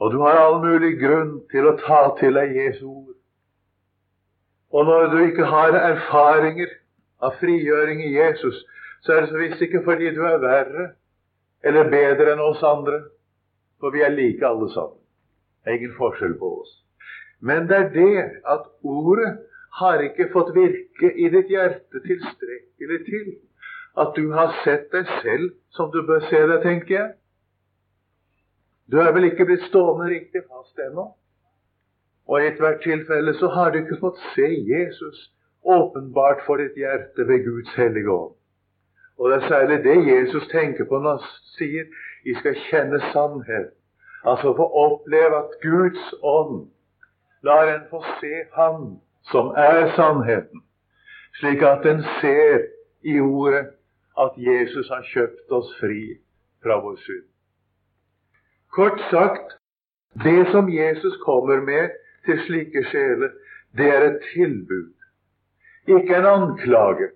Og 0.00 0.12
du 0.12 0.18
har 0.20 0.38
all 0.38 0.58
mulig 0.60 0.96
grunn 1.00 1.38
til 1.52 1.68
å 1.68 1.76
ta 1.80 2.00
til 2.20 2.36
deg 2.36 2.52
Jesu 2.56 2.84
ord. 2.90 3.14
Og 4.76 4.84
når 4.84 5.06
du 5.12 5.18
ikke 5.24 5.48
har 5.48 5.76
erfaringer 5.78 6.72
av 7.24 7.38
frigjøring 7.40 8.02
i 8.04 8.12
Jesus, 8.16 8.58
så 9.00 9.14
er 9.14 9.24
det 9.24 9.30
så 9.30 9.40
visst 9.40 9.62
ikke 9.64 9.84
fordi 9.86 10.10
du 10.14 10.22
er 10.26 10.42
verre 10.42 10.90
eller 11.66 11.90
bedre 11.90 12.34
enn 12.34 12.42
oss 12.44 12.62
andre, 12.66 13.00
for 13.80 13.94
vi 13.94 14.02
er 14.04 14.12
like 14.12 14.44
alle 14.46 14.68
sammen. 14.74 14.98
Det 15.64 15.72
er 15.72 15.78
ingen 15.80 15.96
forskjell 15.96 16.36
på 16.38 16.52
oss. 16.60 16.72
Men 17.40 17.68
det 17.70 17.76
er 17.76 17.88
det 17.94 18.24
at 18.52 18.68
ordet 18.82 19.32
har 19.80 20.02
ikke 20.04 20.28
fått 20.32 20.54
virke 20.56 21.10
i 21.12 21.28
ditt 21.32 21.50
hjerte 21.52 22.00
tilstrekkelig 22.04 23.00
til 23.08 23.26
at 24.00 24.12
du 24.16 24.30
har 24.32 24.54
sett 24.64 24.88
deg 24.92 25.08
selv 25.22 25.50
som 25.76 25.90
du 25.92 26.02
bør 26.06 26.24
se 26.28 26.40
deg, 26.48 26.60
tenker 26.64 26.94
jeg. 26.94 27.08
Du 28.92 28.98
er 29.02 29.12
vel 29.12 29.24
ikke 29.30 29.44
blitt 29.48 29.64
stående 29.66 30.10
riktig 30.10 30.42
fast 30.46 30.78
ennå? 30.78 31.08
Og 32.26 32.42
i 32.42 32.48
ethvert 32.50 32.82
tilfelle 32.82 33.34
så 33.38 33.48
har 33.54 33.70
du 33.70 33.78
ikke 33.80 33.98
fått 34.00 34.18
se 34.34 34.46
Jesus 34.46 35.32
åpenbart 35.66 36.44
for 36.46 36.62
ditt 36.62 36.78
hjerte 36.78 37.26
ved 37.28 37.44
Guds 37.46 37.74
hellige 37.74 38.10
ånd. 38.10 38.34
Og 39.18 39.30
det 39.30 39.36
er 39.36 39.48
særlig 39.48 39.78
det 39.84 39.96
Jesus 40.06 40.48
tenker 40.48 40.84
på 40.84 40.98
når 40.98 41.10
han 41.16 41.26
sier 41.56 41.84
'Vi 42.24 42.34
skal 42.34 42.54
kjenne 42.70 43.00
sannhet'. 43.12 43.74
Altså 44.24 44.54
få 44.56 44.66
oppleve 44.84 45.36
at 45.38 45.50
Guds 45.62 46.14
ånd 46.22 46.70
lar 47.42 47.74
en 47.74 47.86
få 47.90 48.02
se 48.20 48.34
Han 48.52 49.00
som 49.22 49.46
er 49.56 49.92
sannheten, 49.96 50.62
slik 51.38 51.62
at 51.62 51.86
en 51.86 52.02
ser 52.20 52.58
i 53.02 53.20
ordet 53.20 53.66
at 54.18 54.32
Jesus 54.36 54.88
har 54.88 55.02
kjøpt 55.02 55.50
oss 55.50 55.78
fri 55.80 56.18
fra 56.62 56.80
vår 56.80 56.96
synd. 56.96 57.35
Kort 58.76 59.00
sagt, 59.10 59.56
det 60.24 60.50
som 60.50 60.68
Jesus 60.68 61.16
kommer 61.24 61.60
med 61.64 61.94
til 62.26 62.40
slike 62.44 62.82
sjeler, 62.90 63.30
det 63.76 63.86
er 63.88 64.02
et 64.04 64.18
tilbud. 64.34 64.90
Ikke 65.88 66.18
en 66.18 66.26
anklage, 66.26 67.08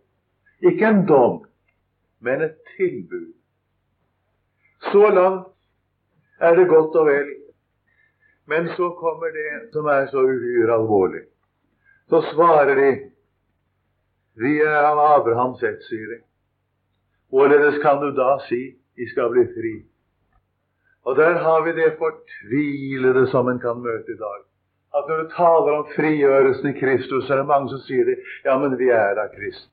ikke 0.70 0.86
en 0.86 1.02
dom, 1.08 1.44
men 2.20 2.46
et 2.46 2.56
tilbud. 2.76 3.32
Så 4.88 5.10
langt 5.10 5.52
er 6.40 6.56
det 6.56 6.68
godt 6.68 6.96
og 6.96 7.06
vel. 7.06 7.28
Men 8.46 8.68
så 8.68 8.88
kommer 9.02 9.28
det 9.36 9.72
som 9.72 9.84
er 9.86 10.06
så 10.06 10.24
uhyre 10.24 10.80
alvorlig. 10.80 11.22
Så 12.08 12.24
svarer 12.32 12.74
de 12.74 12.90
Vi 14.34 14.60
er 14.60 14.80
av 14.80 14.98
Abrahams 15.20 15.62
ett, 15.62 15.82
sier 15.84 16.08
de. 16.08 16.22
Hvorledes 17.28 17.82
kan 17.82 18.00
du 18.00 18.10
da 18.16 18.38
si 18.48 18.62
vi 18.96 19.12
skal 19.12 19.28
bli 19.30 19.44
fri? 19.52 19.89
Og 21.04 21.16
der 21.16 21.38
har 21.44 21.64
vi 21.64 21.72
det 21.72 21.96
fortvilede 21.98 23.26
som 23.30 23.48
en 23.48 23.60
kan 23.60 23.82
møte 23.82 24.12
i 24.12 24.20
dag. 24.20 24.40
At 24.96 25.08
når 25.08 25.16
du 25.22 25.28
taler 25.36 25.76
om 25.78 25.86
frigjørelsen 25.96 26.70
i 26.70 26.78
Kristus, 26.80 27.26
så 27.26 27.32
er 27.32 27.38
det 27.42 27.46
mange 27.46 27.70
som 27.70 27.82
sier 27.86 28.04
det. 28.04 28.16
Ja, 28.44 28.58
men 28.58 28.78
vi 28.78 28.90
er 28.90 29.14
da 29.14 29.28
kristne. 29.32 29.72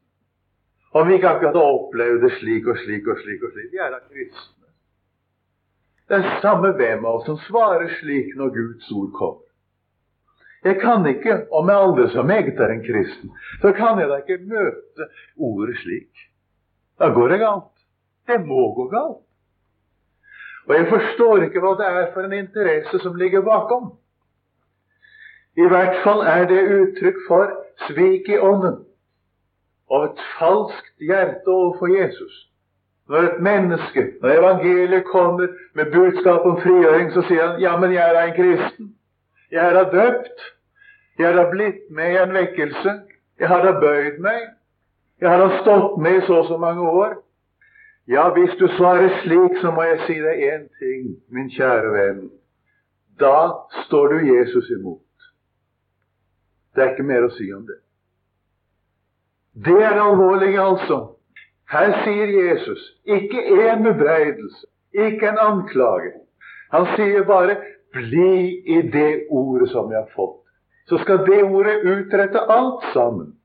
Om 0.94 1.08
vi 1.08 1.18
ikke 1.18 1.30
akkurat 1.30 1.58
har 1.58 1.74
opplevd 1.80 2.22
det 2.24 2.32
slik 2.38 2.68
og 2.68 2.78
slik 2.84 3.08
og 3.08 3.20
slik 3.24 3.44
og 3.44 3.52
slik. 3.54 3.74
Vi 3.74 3.82
er 3.82 3.92
da 3.92 4.00
kristne. 4.06 4.70
Det 6.08 6.22
er 6.22 6.40
samme 6.42 6.72
hvem 6.78 7.06
av 7.06 7.20
oss 7.20 7.28
som 7.28 7.40
svarer 7.50 7.90
slik 8.00 8.32
når 8.40 8.54
Guds 8.56 8.92
ord 8.96 9.12
kommer. 9.18 9.44
Jeg 10.64 10.80
kan 10.82 11.06
ikke, 11.06 11.36
om 11.52 11.70
jeg 11.70 11.78
aldri 11.78 12.08
så 12.12 12.24
meget 12.24 12.60
er 12.60 12.72
en 12.74 12.84
kristen, 12.86 13.32
så 13.62 13.72
kan 13.76 14.00
jeg 14.00 14.10
da 14.10 14.18
ikke 14.24 14.40
møte 14.48 15.10
ordet 15.38 15.78
slik. 15.84 16.28
Da 17.00 17.12
går 17.14 17.30
det 17.34 17.40
galt. 17.44 17.74
Det 18.28 18.40
må 18.46 18.64
gå 18.76 18.88
galt. 18.92 19.27
Og 20.68 20.76
jeg 20.76 20.88
forstår 20.90 21.46
ikke 21.48 21.64
hva 21.64 21.76
det 21.80 21.88
er 21.88 22.12
for 22.14 22.28
en 22.28 22.36
interesse 22.36 23.00
som 23.00 23.16
ligger 23.16 23.42
bakom. 23.42 23.94
I 25.58 25.68
hvert 25.68 25.96
fall 26.04 26.20
er 26.28 26.46
det 26.50 26.66
uttrykk 26.80 27.24
for 27.28 27.54
svik 27.88 28.30
i 28.30 28.38
ånden 28.38 28.84
og 29.90 30.04
et 30.04 30.22
falskt 30.40 31.00
hjerte 31.00 31.48
overfor 31.48 31.88
Jesus. 31.88 32.34
Når 33.10 33.18
et 33.18 33.40
menneske, 33.40 34.04
når 34.22 34.30
evangeliet 34.30 35.06
kommer 35.06 35.48
med 35.74 35.92
budskap 35.92 36.46
om 36.46 36.62
frigjøring, 36.62 37.12
så 37.14 37.24
sier 37.28 37.46
han 37.48 37.62
ja, 37.62 37.78
men 37.80 37.94
jeg 37.94 38.04
er 38.04 38.24
en 38.24 38.36
kristen. 38.36 38.90
Jeg 39.52 39.64
er 39.68 39.74
da 39.74 39.84
døpt. 39.94 40.44
Jeg 41.20 41.30
er 41.32 41.36
da 41.36 41.46
blitt 41.50 41.88
med 41.90 42.12
i 42.12 42.18
en 42.24 42.34
vekkelse. 42.34 42.94
Jeg 43.40 43.48
har 43.48 43.64
da 43.64 43.72
bøyd 43.80 44.20
meg. 44.20 44.50
Jeg 45.22 45.30
har 45.30 45.40
da 45.40 45.62
stått 45.62 45.96
med 46.02 46.20
i 46.20 46.26
så 46.28 46.42
og 46.42 46.52
så 46.52 46.58
mange 46.58 46.90
år. 46.90 47.16
Ja, 48.08 48.30
hvis 48.34 48.56
du 48.60 48.68
svarer 48.78 49.10
slik, 49.24 49.58
så 49.62 49.72
må 49.72 49.84
jeg 49.84 50.00
si 50.06 50.16
deg 50.24 50.44
én 50.48 50.68
ting, 50.80 51.08
min 51.28 51.50
kjære 51.52 51.90
venn. 51.92 52.22
Da 53.20 53.52
står 53.86 54.14
du 54.14 54.18
Jesus 54.30 54.70
imot. 54.80 55.04
Det 56.76 56.84
er 56.84 56.94
ikke 56.94 57.08
mer 57.10 57.26
å 57.28 57.34
si 57.36 57.50
om 57.52 57.66
det. 57.68 57.80
Det 59.68 59.76
er 59.84 60.00
alvorlig, 60.00 60.54
altså. 60.62 61.00
Her 61.68 61.98
sier 62.06 62.32
Jesus 62.32 62.84
ikke 63.04 63.42
en 63.68 63.84
bebreidelse, 63.84 64.68
ikke 64.94 65.34
en 65.34 65.42
anklage. 65.44 66.14
Han 66.72 66.86
sier 66.96 67.26
bare 67.28 67.58
'bli 67.92 68.64
i 68.76 68.82
det 68.94 69.26
ordet 69.30 69.70
som 69.70 69.92
jeg 69.92 70.00
har 70.00 70.12
fått'. 70.16 70.46
Så 70.88 70.98
skal 70.98 71.26
det 71.26 71.44
ordet 71.44 71.84
utrette 71.84 72.40
alt 72.40 72.84
sammen. 72.94 73.36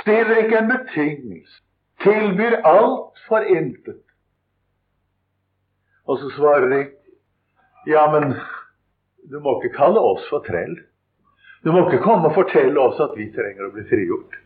Stiller 0.00 0.36
ikke 0.36 0.58
en 0.58 0.72
betingelse. 0.72 1.62
Tilbyr 2.02 2.60
alt 2.66 3.20
for 3.28 3.46
intet. 3.46 4.02
Og 6.06 6.18
så 6.18 6.30
svarer 6.36 6.68
de 6.68 6.80
ja, 7.86 8.06
men 8.10 8.34
du 9.30 9.38
må 9.42 9.56
ikke 9.58 9.76
kalle 9.76 10.00
oss 10.02 10.24
for 10.30 10.44
trell. 10.46 10.74
Du 11.62 11.70
må 11.72 11.84
ikke 11.86 12.02
komme 12.02 12.30
og 12.30 12.34
fortelle 12.34 12.78
oss 12.80 12.98
at 13.02 13.14
vi 13.18 13.28
trenger 13.34 13.68
å 13.68 13.74
bli 13.74 13.84
frigjort. 13.90 14.38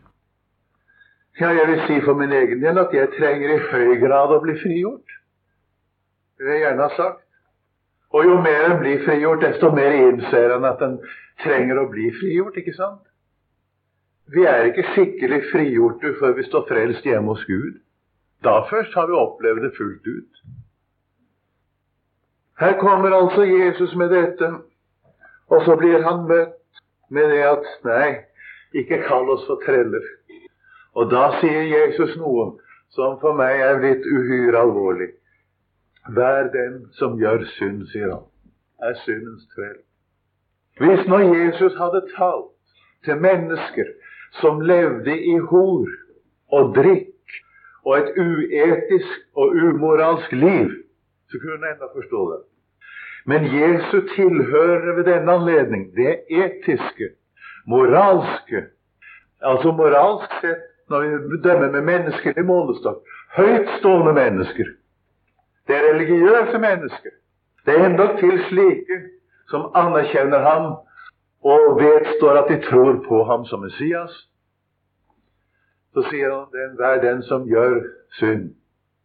Ja, 1.37 1.51
jeg 1.53 1.67
vil 1.69 1.81
si 1.85 1.99
for 2.05 2.17
min 2.17 2.33
egen 2.33 2.61
del 2.63 2.79
at 2.81 2.93
jeg 2.93 3.13
trenger 3.13 3.53
i 3.53 3.63
høy 3.71 3.97
grad 4.01 4.33
å 4.33 4.41
bli 4.41 4.57
frigjort. 4.57 5.17
Det 6.37 6.45
vil 6.45 6.55
jeg 6.55 6.63
gjerne 6.65 6.85
ha 6.85 6.95
sagt. 6.97 7.23
Og 8.13 8.25
jo 8.25 8.37
mer 8.41 8.69
en 8.69 8.79
blir 8.81 9.03
frigjort, 9.05 9.43
desto 9.43 9.69
mer 9.75 9.93
innser 9.97 10.55
en 10.55 10.65
at 10.65 10.81
en 10.85 10.97
trenger 11.43 11.81
å 11.81 11.89
bli 11.91 12.07
frigjort, 12.15 12.57
ikke 12.57 12.73
sant? 12.77 13.03
Vi 14.33 14.43
er 14.43 14.63
ikke 14.67 14.83
skikkelig 14.93 15.41
frigjorte 15.51 16.13
før 16.19 16.33
vi 16.35 16.43
står 16.43 16.65
frelst 16.67 17.05
hjemme 17.07 17.35
hos 17.35 17.45
Gud. 17.47 17.77
Da 18.43 18.59
først 18.69 18.93
har 18.93 19.07
vi 19.07 19.13
opplevd 19.15 19.63
det 19.63 19.73
fullt 19.77 20.07
ut. 20.07 20.41
Her 22.59 22.79
kommer 22.79 23.15
altså 23.15 23.43
Jesus 23.43 23.95
med 23.95 24.09
dette, 24.09 24.51
og 25.47 25.63
så 25.65 25.75
blir 25.75 26.01
han 26.01 26.25
møtt 26.27 26.81
med 27.09 27.29
det 27.31 27.43
at 27.45 27.67
nei, 27.85 28.07
ikke 28.73 29.03
kall 29.07 29.29
oss 29.29 29.45
for 29.47 29.61
treller. 29.65 30.03
Og 30.97 31.11
da 31.11 31.29
sier 31.39 31.63
Jesus 31.71 32.17
noe 32.17 32.49
som 32.95 33.19
for 33.21 33.37
meg 33.37 33.61
er 33.61 33.79
blitt 33.79 34.05
uhyre 34.05 34.59
alvorlig. 34.59 35.11
Vær 36.17 36.49
den 36.51 36.81
som 36.99 37.15
gjør 37.19 37.45
synd, 37.57 37.85
sier 37.93 38.11
han, 38.11 38.25
er 38.81 38.97
syndens 39.05 39.47
trell. 39.55 39.79
Hvis 40.81 41.07
nå 41.07 41.19
Jesus 41.31 41.77
hadde 41.77 42.03
talt 42.15 42.51
til 43.05 43.21
mennesker 43.21 43.93
som 44.31 44.61
levde 44.61 45.15
i 45.17 45.37
hor 45.37 45.87
og 46.51 46.75
drikk 46.75 47.13
og 47.85 47.97
et 47.97 48.13
uetisk 48.19 49.19
og 49.35 49.55
umoralsk 49.55 50.31
liv, 50.31 50.71
så 51.31 51.39
kunne 51.39 51.59
en 51.59 51.69
enda 51.73 51.89
forstå 51.95 52.23
det. 52.31 52.41
Men 53.27 53.43
Jesu 53.51 54.01
tilhører 54.15 54.95
ved 54.95 55.03
denne 55.03 55.31
anledning 55.31 55.95
det 55.95 56.19
etiske, 56.29 57.09
moralske 57.67 58.65
Altså 59.41 59.71
moralsk 59.71 60.31
sett, 60.41 60.63
når 60.89 61.01
vi 61.29 61.37
dømmer 61.43 61.69
med 61.71 61.81
menneskelig 61.81 62.45
målestokk, 62.45 63.03
høytstående 63.35 64.13
mennesker. 64.13 64.71
Det 65.67 65.75
er 65.75 65.93
religiøse 65.93 66.57
mennesker. 66.57 67.13
Det 67.65 67.75
er 67.75 67.85
endog 67.85 68.17
slike 68.47 68.97
som 69.51 69.67
anerkjenner 69.75 70.39
ham 70.39 70.65
og 71.43 71.77
vedstår 71.79 72.41
at 72.41 72.49
de 72.49 72.61
tror 72.69 73.03
på 73.07 73.23
ham 73.23 73.45
som 73.45 73.61
Messias, 73.61 74.15
så 75.93 76.03
sier 76.09 76.31
han 76.33 76.47
at 76.53 76.77
hver 76.79 77.01
den 77.01 77.21
som 77.25 77.45
gjør 77.49 77.79
synd, 78.19 78.49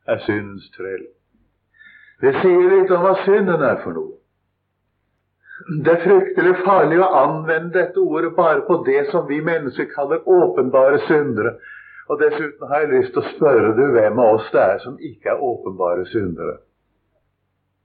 er 0.06 0.18
syndens 0.26 0.70
trell. 0.76 1.04
Det 2.22 2.34
sier 2.40 2.66
litt 2.70 2.90
om 2.94 3.04
hva 3.04 3.14
synden 3.24 3.62
er 3.66 3.78
for 3.82 3.96
noe. 3.96 4.18
Det 5.84 5.92
er 5.92 6.02
fryktelig 6.02 6.56
farlig 6.66 6.98
å 7.02 7.10
anvende 7.20 7.76
dette 7.76 8.00
ordet 8.02 8.32
bare 8.36 8.64
på 8.66 8.80
det 8.86 9.06
som 9.12 9.28
vi 9.28 9.38
mennesker 9.44 9.88
kaller 9.94 10.26
åpenbare 10.26 10.98
syndere. 11.06 11.54
Og 12.10 12.18
dessuten 12.18 12.68
har 12.68 12.82
jeg 12.82 12.92
lyst 12.92 13.14
til 13.14 13.22
å 13.22 13.32
spørre 13.36 13.72
du 13.78 13.82
hvem 13.94 14.18
av 14.18 14.38
oss 14.38 14.48
det 14.52 14.62
er 14.62 14.80
som 14.82 14.98
ikke 14.98 15.32
er 15.32 15.44
åpenbare 15.48 16.06
syndere. 16.10 16.56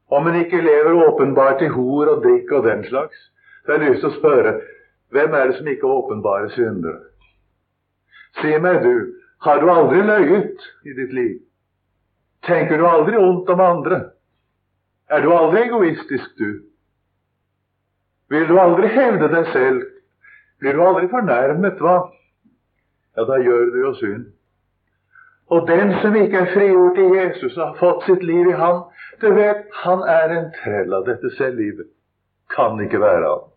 Om 0.09 0.27
en 0.27 0.39
ikke 0.41 0.63
lever 0.63 1.01
åpenbart 1.05 1.61
i 1.61 1.69
hor 1.73 2.13
og 2.15 2.23
drikk 2.25 2.53
og 2.57 2.65
den 2.65 2.85
slags, 2.87 3.17
så 3.67 3.73
jeg 3.73 3.81
har 3.81 3.89
lyst 3.89 3.99
til 3.99 4.13
å 4.13 4.15
spørre 4.15 4.51
hvem 5.11 5.33
er 5.35 5.49
det 5.49 5.57
som 5.57 5.67
ikke 5.67 5.89
åpenbare 5.91 6.47
syndere? 6.55 7.01
Si 8.39 8.53
meg, 8.63 8.77
du, 8.83 9.17
har 9.43 9.59
du 9.59 9.71
aldri 9.71 10.05
løyet 10.07 10.63
i 10.87 10.93
ditt 10.95 11.11
liv? 11.15 11.33
Tenker 12.47 12.79
du 12.79 12.85
aldri 12.87 13.19
ondt 13.19 13.49
om 13.51 13.63
andre? 13.63 13.97
Er 15.11 15.23
du 15.23 15.33
aldri 15.35 15.65
egoistisk, 15.65 16.29
du? 16.39 16.63
Vil 18.31 18.47
du 18.47 18.55
aldri 18.59 18.87
hevde 18.91 19.27
deg 19.35 19.51
selv? 19.51 19.83
Blir 20.63 20.79
du 20.79 20.85
aldri 20.87 21.11
fornærmet, 21.11 21.83
hva? 21.83 21.97
Ja, 23.19 23.27
da 23.27 23.41
gjør 23.43 23.67
du 23.73 23.77
jo 23.81 23.93
synd. 23.99 24.25
Og 25.51 25.67
den 25.67 25.91
som 25.99 26.15
ikke 26.15 26.45
er 26.45 26.53
frigjort 26.55 27.03
i 27.03 27.09
Jesus 27.17 27.51
og 27.57 27.65
har 27.65 27.77
fått 27.83 28.07
sitt 28.07 28.23
liv 28.23 28.47
i 28.47 28.55
Han, 28.63 28.81
du 29.19 29.27
vet, 29.35 29.67
han 29.83 30.07
er 30.07 30.35
en 30.39 30.49
trell 30.55 30.93
av 30.93 31.03
dette 31.07 31.35
selvlivet. 31.35 31.91
Kan 32.55 32.79
ikke 32.79 33.03
være 33.03 33.27
annet. 33.27 33.56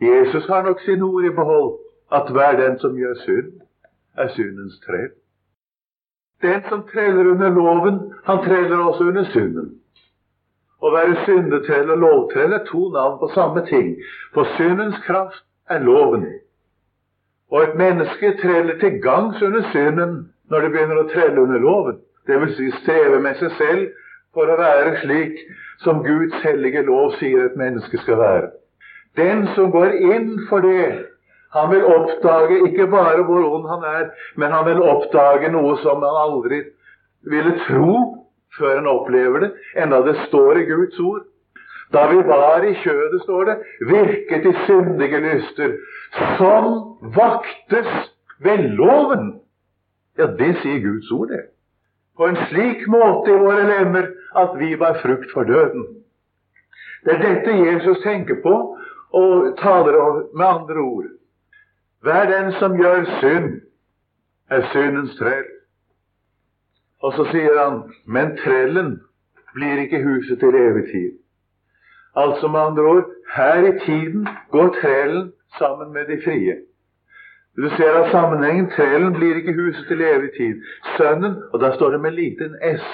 Jesus 0.00 0.46
har 0.46 0.62
nok 0.62 0.80
sine 0.80 1.04
ord 1.04 1.24
i 1.24 1.30
behold, 1.30 1.78
at 2.12 2.32
hver 2.32 2.56
den 2.60 2.78
som 2.78 2.96
gjør 2.96 3.14
synd, 3.14 3.52
er 4.16 4.28
syndens 4.28 4.80
trell. 4.86 5.10
Den 6.42 6.62
som 6.68 6.82
treller 6.92 7.30
under 7.30 7.48
loven, 7.48 8.12
han 8.24 8.38
treller 8.44 8.76
også 8.76 9.04
under 9.04 9.24
synden. 9.24 9.80
Å 10.84 10.90
være 10.92 11.20
syndetrell 11.24 11.90
og 11.94 11.98
lovtrell 12.02 12.52
er 12.52 12.64
to 12.68 12.88
navn 12.92 13.16
på 13.20 13.30
samme 13.34 13.62
ting. 13.66 13.94
For 14.34 14.48
syndens 14.58 14.98
kraft 15.06 15.44
er 15.70 15.80
loven. 15.80 16.26
Og 17.50 17.62
et 17.62 17.76
menneske 17.80 18.34
treller 18.42 18.78
til 18.80 19.00
gangs 19.02 19.42
under 19.42 19.64
synden 19.72 20.18
når 20.50 20.60
det 20.60 20.72
begynner 20.74 21.00
å 21.00 21.08
trelle 21.12 21.40
under 21.40 21.62
loven. 21.62 22.02
Vil 22.28 22.52
si 22.56 22.70
streve 22.82 23.20
med 23.20 23.40
seg 23.40 23.56
selv 23.60 23.86
for 24.36 24.50
å 24.50 24.58
være 24.60 24.98
slik 25.04 25.40
som 25.84 26.04
Guds 26.04 26.36
hellige 26.44 26.82
lov 26.84 27.16
sier 27.20 27.46
et 27.46 27.56
menneske 27.60 28.00
skal 28.02 28.20
være. 28.20 28.52
Den 29.16 29.46
som 29.54 29.70
går 29.70 29.94
inn 30.14 30.30
for 30.48 30.64
det, 30.64 31.06
han 31.54 31.70
vil 31.70 31.84
oppdage 31.86 32.56
ikke 32.68 32.86
bare 32.90 33.22
hvor 33.22 33.44
ond 33.56 33.68
han 33.70 33.84
er, 33.86 34.08
men 34.36 34.50
han 34.52 34.66
vil 34.66 34.82
oppdage 34.82 35.52
noe 35.54 35.76
som 35.82 36.02
han 36.02 36.18
aldri 36.24 36.64
ville 37.30 37.54
tro 37.68 37.94
før 38.58 38.74
han 38.80 38.90
opplever 38.90 39.46
det, 39.46 39.52
enda 39.78 40.00
det 40.06 40.16
står 40.26 40.58
i 40.58 40.66
Guds 40.70 40.98
ord. 40.98 41.22
Da 41.94 42.06
vi 42.10 42.16
var 42.26 42.64
i 42.66 42.74
kjødet, 42.82 43.22
står 43.22 43.44
det, 43.44 43.56
virket 43.86 44.44
de 44.44 44.52
syndige 44.66 45.20
lyster, 45.20 45.76
som 46.38 46.70
vaktes 47.14 47.90
ved 48.42 48.68
loven. 48.78 49.34
Ja, 50.18 50.26
det 50.26 50.56
sier 50.62 50.80
Guds 50.82 51.10
ord, 51.10 51.28
det. 51.28 51.44
På 52.16 52.26
en 52.30 52.38
slik 52.48 52.86
måte 52.90 53.30
i 53.30 53.38
våre 53.42 53.66
lemmer 53.66 54.10
at 54.38 54.54
vi 54.58 54.74
var 54.78 54.98
frukt 55.02 55.30
for 55.34 55.46
døden. 55.46 55.86
Det 57.04 57.14
er 57.14 57.22
dette 57.22 57.56
Jesus 57.58 57.98
tenker 58.02 58.38
på 58.42 58.54
og 59.20 59.56
taler 59.58 59.98
med 60.36 60.46
andre 60.46 60.80
ord. 60.80 61.10
Hver 62.04 62.24
den 62.30 62.52
som 62.60 62.76
gjør 62.76 63.04
synd, 63.20 63.60
er 64.50 64.66
syndens 64.72 65.16
trell. 65.18 65.46
Og 67.02 67.12
så 67.16 67.24
sier 67.30 67.56
han, 67.60 67.80
men 68.06 68.36
trellen 68.42 68.90
blir 69.54 69.80
ikke 69.84 70.02
huset 70.04 70.40
til 70.40 70.56
evig 70.56 70.84
tid. 70.90 71.10
Altså 72.16 72.48
med 72.48 72.60
andre 72.60 72.82
ord, 72.82 73.10
her 73.36 73.66
i 73.70 73.78
tiden 73.86 74.28
går 74.50 74.76
trellen 74.80 75.32
sammen 75.58 75.92
med 75.92 76.06
de 76.10 76.20
frie. 76.24 76.56
Du 77.56 77.68
ser 77.76 77.94
av 77.94 78.10
sammenhengen. 78.10 78.70
Trellen 78.74 79.14
blir 79.14 79.38
ikke 79.38 79.54
huset 79.54 79.86
til 79.88 80.02
evig 80.02 80.30
tid. 80.36 80.62
Sønnen, 80.96 81.36
og 81.52 81.60
da 81.62 81.70
står 81.74 81.94
det 81.94 82.00
med 82.00 82.16
liten 82.18 82.56
s, 82.76 82.86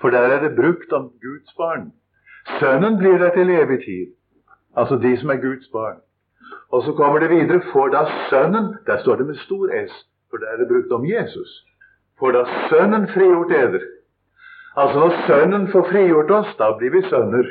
for 0.00 0.10
der 0.10 0.26
er 0.34 0.42
det 0.42 0.56
brukt 0.56 0.92
om 0.92 1.10
Guds 1.22 1.54
barn. 1.58 1.92
Sønnen 2.58 2.98
blir 2.98 3.18
der 3.18 3.30
til 3.34 3.50
evig 3.50 3.78
tid. 3.84 4.17
Altså 4.76 4.96
de 4.96 5.16
som 5.20 5.30
er 5.30 5.40
Guds 5.42 5.68
barn. 5.72 6.00
Og 6.70 6.82
så 6.82 6.92
kommer 6.92 7.18
det 7.18 7.30
videre 7.30 7.60
For 7.72 7.88
da 7.88 8.04
Sønnen 8.30 8.76
Der 8.86 8.98
står 8.98 9.16
det 9.16 9.26
med 9.26 9.36
stor 9.36 9.68
S, 9.86 9.92
for 10.30 10.36
der 10.36 10.46
er 10.46 10.56
det 10.56 10.68
brukt 10.68 10.92
om 10.92 11.04
Jesus. 11.06 11.64
For 12.18 12.30
da 12.30 12.44
Sønnen 12.68 13.08
frigjort 13.08 13.52
eder. 13.52 13.80
Altså 14.76 14.98
når 14.98 15.14
Sønnen 15.26 15.68
får 15.68 15.88
frigjort 15.90 16.30
oss, 16.30 16.56
da 16.58 16.70
blir 16.78 16.90
vi 16.90 17.02
sønner. 17.08 17.46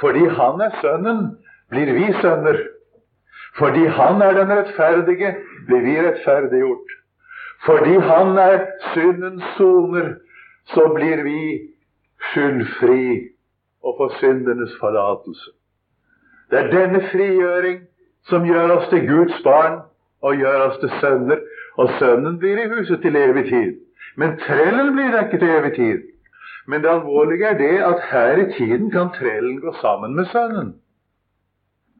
Fordi 0.00 0.24
Han 0.38 0.60
er 0.60 0.70
Sønnen, 0.80 1.38
blir 1.70 1.92
vi 1.92 2.12
sønner. 2.22 2.58
Fordi 3.58 3.86
Han 3.86 4.22
er 4.22 4.32
den 4.32 4.50
rettferdige, 4.58 5.36
blir 5.66 5.80
vi 5.80 6.00
rettferdiggjort. 6.08 6.90
Fordi 7.66 7.94
Han 8.10 8.38
er 8.38 8.66
syndens 8.94 9.44
soner, 9.56 10.14
så 10.66 10.92
blir 10.94 11.22
vi 11.22 11.40
skyldfri 12.30 13.28
og 13.82 13.94
får 13.98 14.16
syndenes 14.20 14.76
forlatelse. 14.80 15.50
Det 16.50 16.58
er 16.58 16.70
denne 16.72 17.00
frigjøring 17.12 17.80
som 18.28 18.44
gjør 18.46 18.76
oss 18.76 18.88
til 18.90 19.06
Guds 19.08 19.42
barn 19.44 19.80
og 20.22 20.36
gjør 20.36 20.66
oss 20.66 20.78
til 20.82 20.92
sønner. 21.00 21.40
Og 21.78 21.90
sønnen 21.98 22.38
blir 22.38 22.58
i 22.58 22.68
huset 22.68 23.00
til 23.02 23.16
evig 23.16 23.44
tid. 23.48 23.76
Men 24.16 24.36
trellen 24.42 24.92
blir 24.96 25.14
ikke 25.22 25.38
til 25.38 25.52
evig 25.54 25.74
tid. 25.76 26.06
Men 26.66 26.82
det 26.82 26.90
alvorlige 26.90 27.46
er 27.46 27.58
det 27.58 27.76
at 27.86 28.02
her 28.10 28.42
i 28.42 28.52
tiden 28.52 28.90
kan 28.90 29.12
trellen 29.14 29.60
gå 29.60 29.72
sammen 29.80 30.14
med 30.14 30.26
sønnen. 30.32 30.74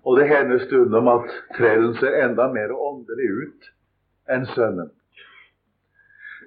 Og 0.04 0.18
det 0.18 0.28
hender 0.28 0.58
stundom 0.58 1.08
at 1.08 1.30
trellen 1.56 1.94
ser 1.94 2.18
enda 2.24 2.48
mer 2.52 2.72
åndelig 2.72 3.30
ut 3.44 3.70
enn 4.30 4.46
sønnen. 4.54 4.90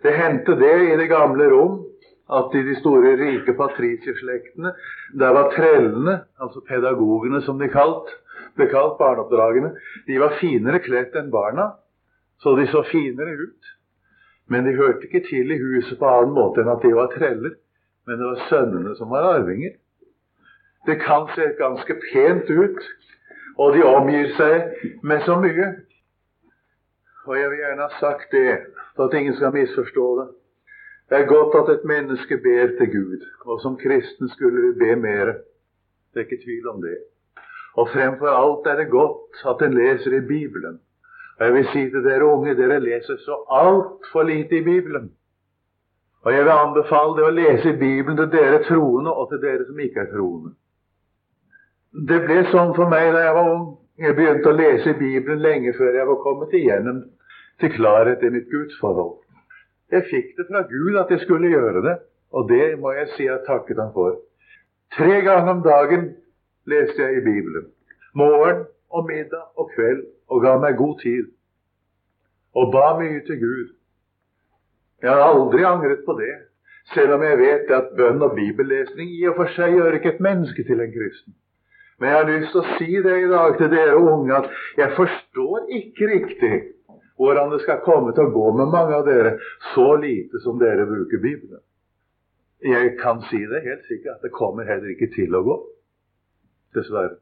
Det 0.03 0.13
hendte 0.17 0.55
det 0.59 0.75
i 0.91 0.95
det 0.99 1.09
gamle 1.09 1.47
Rom 1.51 1.79
at 2.31 2.55
i 2.55 2.63
de 2.63 2.75
store, 2.79 3.15
rike 3.19 3.53
patricierslektene, 3.57 4.73
der 5.19 5.33
var 5.35 5.51
trellene, 5.51 6.21
altså 6.39 6.63
pedagogene 6.67 7.41
som 7.43 7.59
de 7.59 7.67
kalt, 7.71 8.09
ble 8.55 8.69
kalt 8.71 8.97
barneoppdragene, 8.99 9.73
de 10.07 10.19
var 10.21 10.37
finere 10.39 10.79
kledd 10.83 11.15
enn 11.19 11.31
barna, 11.33 11.73
så 12.43 12.55
de 12.55 12.67
så 12.71 12.83
finere 12.87 13.35
ut. 13.43 13.73
Men 14.51 14.65
de 14.67 14.75
hørte 14.77 15.07
ikke 15.07 15.23
til 15.27 15.51
i 15.51 15.59
huset 15.59 15.99
på 15.99 16.07
annen 16.09 16.35
måte 16.35 16.63
enn 16.63 16.71
at 16.71 16.83
de 16.83 16.91
var 16.95 17.11
treller. 17.13 17.55
Men 18.07 18.19
det 18.19 18.27
var 18.27 18.47
sønnene 18.49 18.95
som 18.99 19.11
var 19.13 19.29
arvinger. 19.37 19.77
Det 20.85 20.97
kan 20.99 21.29
se 21.35 21.53
ganske 21.59 21.95
pent 22.09 22.49
ut, 22.51 22.79
og 23.55 23.75
de 23.75 23.83
omgir 23.87 24.33
seg 24.35 24.97
med 25.07 25.23
så 25.23 25.37
mye. 25.39 25.69
Og 27.23 27.37
jeg 27.39 27.51
vil 27.51 27.61
gjerne 27.61 27.87
ha 27.87 27.99
sagt 28.01 28.35
det, 28.35 28.57
for 28.97 29.07
at 29.07 29.15
ingen 29.15 29.37
skal 29.37 29.55
misforstå 29.55 30.07
det. 30.19 30.27
Det 31.09 31.17
er 31.19 31.31
godt 31.35 31.55
at 31.61 31.73
et 31.75 31.85
menneske 31.85 32.37
ber 32.37 32.67
til 32.77 32.89
Gud, 32.97 33.25
og 33.45 33.61
som 33.61 33.77
kristen 33.77 34.29
skulle 34.29 34.61
vi 34.67 34.71
be 34.83 34.95
mer. 34.95 35.25
Det 36.13 36.21
er 36.21 36.25
ikke 36.27 36.43
tvil 36.45 36.67
om 36.69 36.81
det. 36.81 36.97
Og 37.73 37.89
fremfor 37.89 38.27
alt 38.27 38.67
er 38.67 38.75
det 38.81 38.89
godt 38.89 39.43
at 39.51 39.67
en 39.67 39.73
leser 39.73 40.17
i 40.17 40.27
Bibelen. 40.27 40.79
Og 41.39 41.45
jeg 41.45 41.53
vil 41.53 41.67
si 41.73 41.89
til 41.89 42.03
dere 42.03 42.25
unge, 42.25 42.55
dere 42.57 42.79
leser 42.79 43.17
så 43.17 43.35
altfor 43.49 44.23
lite 44.23 44.57
i 44.57 44.63
Bibelen. 44.63 45.11
Og 46.21 46.33
jeg 46.33 46.43
vil 46.45 46.51
anbefale 46.51 47.15
dere 47.17 47.31
å 47.31 47.37
lese 47.37 47.73
i 47.73 47.79
Bibelen 47.79 48.17
til 48.17 48.29
dere 48.31 48.61
troende 48.67 49.13
og 49.13 49.31
til 49.31 49.41
dere 49.41 49.65
som 49.67 49.79
ikke 49.79 50.05
er 50.05 50.11
troende. 50.13 50.53
Det 52.09 52.21
ble 52.25 52.37
sånn 52.51 52.71
for 52.77 52.89
meg 52.93 53.09
da 53.13 53.25
jeg 53.25 53.35
var 53.37 53.49
ung. 53.55 53.65
Jeg 54.01 54.15
begynte 54.17 54.49
å 54.49 54.57
lese 54.57 54.93
i 54.93 54.99
Bibelen 55.01 55.43
lenge 55.43 55.73
før 55.77 55.97
jeg 55.97 56.07
var 56.09 56.21
kommet 56.23 56.55
igjennom 56.57 57.03
til 57.61 57.73
klarhet 57.75 58.23
i 58.23 58.31
mitt 58.33 58.47
gudsforhold. 58.53 59.19
Jeg 59.91 60.05
fikk 60.09 60.37
det 60.37 60.45
fra 60.49 60.63
Gud 60.69 60.97
at 61.01 61.11
jeg 61.11 61.19
skulle 61.25 61.51
gjøre 61.51 61.81
det, 61.87 61.97
og 62.31 62.49
det 62.49 62.79
må 62.79 62.91
jeg 62.91 63.07
si 63.15 63.27
jeg 63.27 63.43
takket 63.47 63.81
ham 63.81 63.91
for. 63.93 64.17
Tre 64.97 65.21
ganger 65.25 65.51
om 65.53 65.61
dagen 65.65 66.09
leste 66.69 67.01
jeg 67.01 67.19
i 67.19 67.25
Bibelen. 67.25 67.69
Morgen 68.13 68.65
og 68.89 69.05
middag 69.09 69.45
og 69.57 69.71
kveld, 69.75 70.03
og 70.29 70.41
ga 70.41 70.57
meg 70.61 70.77
god 70.77 70.99
tid. 71.01 71.29
Og 72.53 72.71
ba 72.73 72.93
mye 72.99 73.21
til 73.25 73.39
Gud. 73.41 73.69
Jeg 75.01 75.11
har 75.11 75.23
aldri 75.29 75.63
angret 75.67 76.03
på 76.05 76.13
det, 76.19 76.33
selv 76.93 77.13
om 77.13 77.23
jeg 77.23 77.39
vet 77.39 77.71
at 77.71 77.95
bønn 77.97 78.21
og 78.21 78.35
bibellesning 78.35 79.09
i 79.17 79.25
og 79.29 79.39
for 79.39 79.55
seg 79.55 79.73
gjør 79.77 79.97
ikke 79.97 80.13
et 80.13 80.21
menneske 80.23 80.63
til 80.67 80.83
en 80.83 80.93
kristen. 80.93 81.35
Men 81.99 82.09
jeg 82.09 82.17
har 82.17 82.29
lyst 82.29 82.53
til 82.53 82.61
å 82.61 82.77
si 82.77 83.01
det 83.05 83.17
i 83.23 83.31
dag 83.31 83.57
til 83.59 83.71
dere 83.71 83.97
unge 83.99 84.35
at 84.35 84.49
jeg 84.77 84.95
forstår 84.97 85.67
ikke 85.79 86.09
riktig 86.13 86.55
hvordan 87.17 87.51
det 87.53 87.61
skal 87.61 87.83
komme 87.85 88.13
til 88.13 88.27
å 88.27 88.33
gå 88.33 88.47
med 88.57 88.71
mange 88.73 88.95
av 88.97 89.05
dere 89.07 89.35
så 89.73 89.93
lite 90.01 90.41
som 90.45 90.59
dere 90.61 90.87
bruker 90.89 91.21
Bibelen. 91.21 91.61
Jeg 92.63 92.95
kan 93.01 93.21
si 93.27 93.41
det 93.49 93.65
helt 93.65 93.83
sikkert 93.89 94.17
at 94.17 94.25
det 94.25 94.31
kommer 94.31 94.67
heller 94.67 94.93
ikke 94.93 95.11
til 95.15 95.35
å 95.35 95.43
gå. 95.45 95.59
Dessverre. 96.77 97.19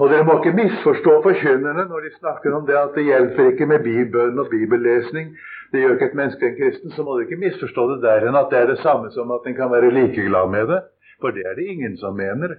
Og 0.00 0.08
dere 0.08 0.24
må 0.24 0.38
ikke 0.38 0.54
misforstå 0.56 1.18
forkynnerne 1.26 1.84
når 1.90 2.06
de 2.06 2.12
snakker 2.14 2.54
om 2.56 2.64
det 2.68 2.78
at 2.78 2.94
det 2.96 3.04
hjelper 3.10 3.50
ikke 3.50 3.68
med 3.68 3.82
bibelen 3.84 4.38
og 4.40 4.48
bibellesning. 4.48 5.34
Det 5.72 5.82
gjør 5.82 5.98
ikke 5.98 6.08
et 6.12 6.18
menneske 6.20 6.48
en 6.48 6.56
kristen. 6.56 6.94
Så 6.94 7.04
må 7.04 7.18
dere 7.18 7.28
ikke 7.28 7.42
misforstå 7.42 7.86
det 7.90 7.98
der 8.06 8.28
enn 8.28 8.38
at 8.38 8.48
det 8.52 8.60
er 8.62 8.70
det 8.72 8.80
samme 8.80 9.10
som 9.12 9.34
at 9.36 9.44
en 9.48 9.58
kan 9.58 9.72
være 9.72 9.92
likeglad 9.92 10.48
med 10.54 10.70
det. 10.72 10.80
For 11.20 11.34
det 11.34 11.44
er 11.44 11.58
det 11.58 11.66
ingen 11.74 11.98
som 12.00 12.16
mener. 12.16 12.56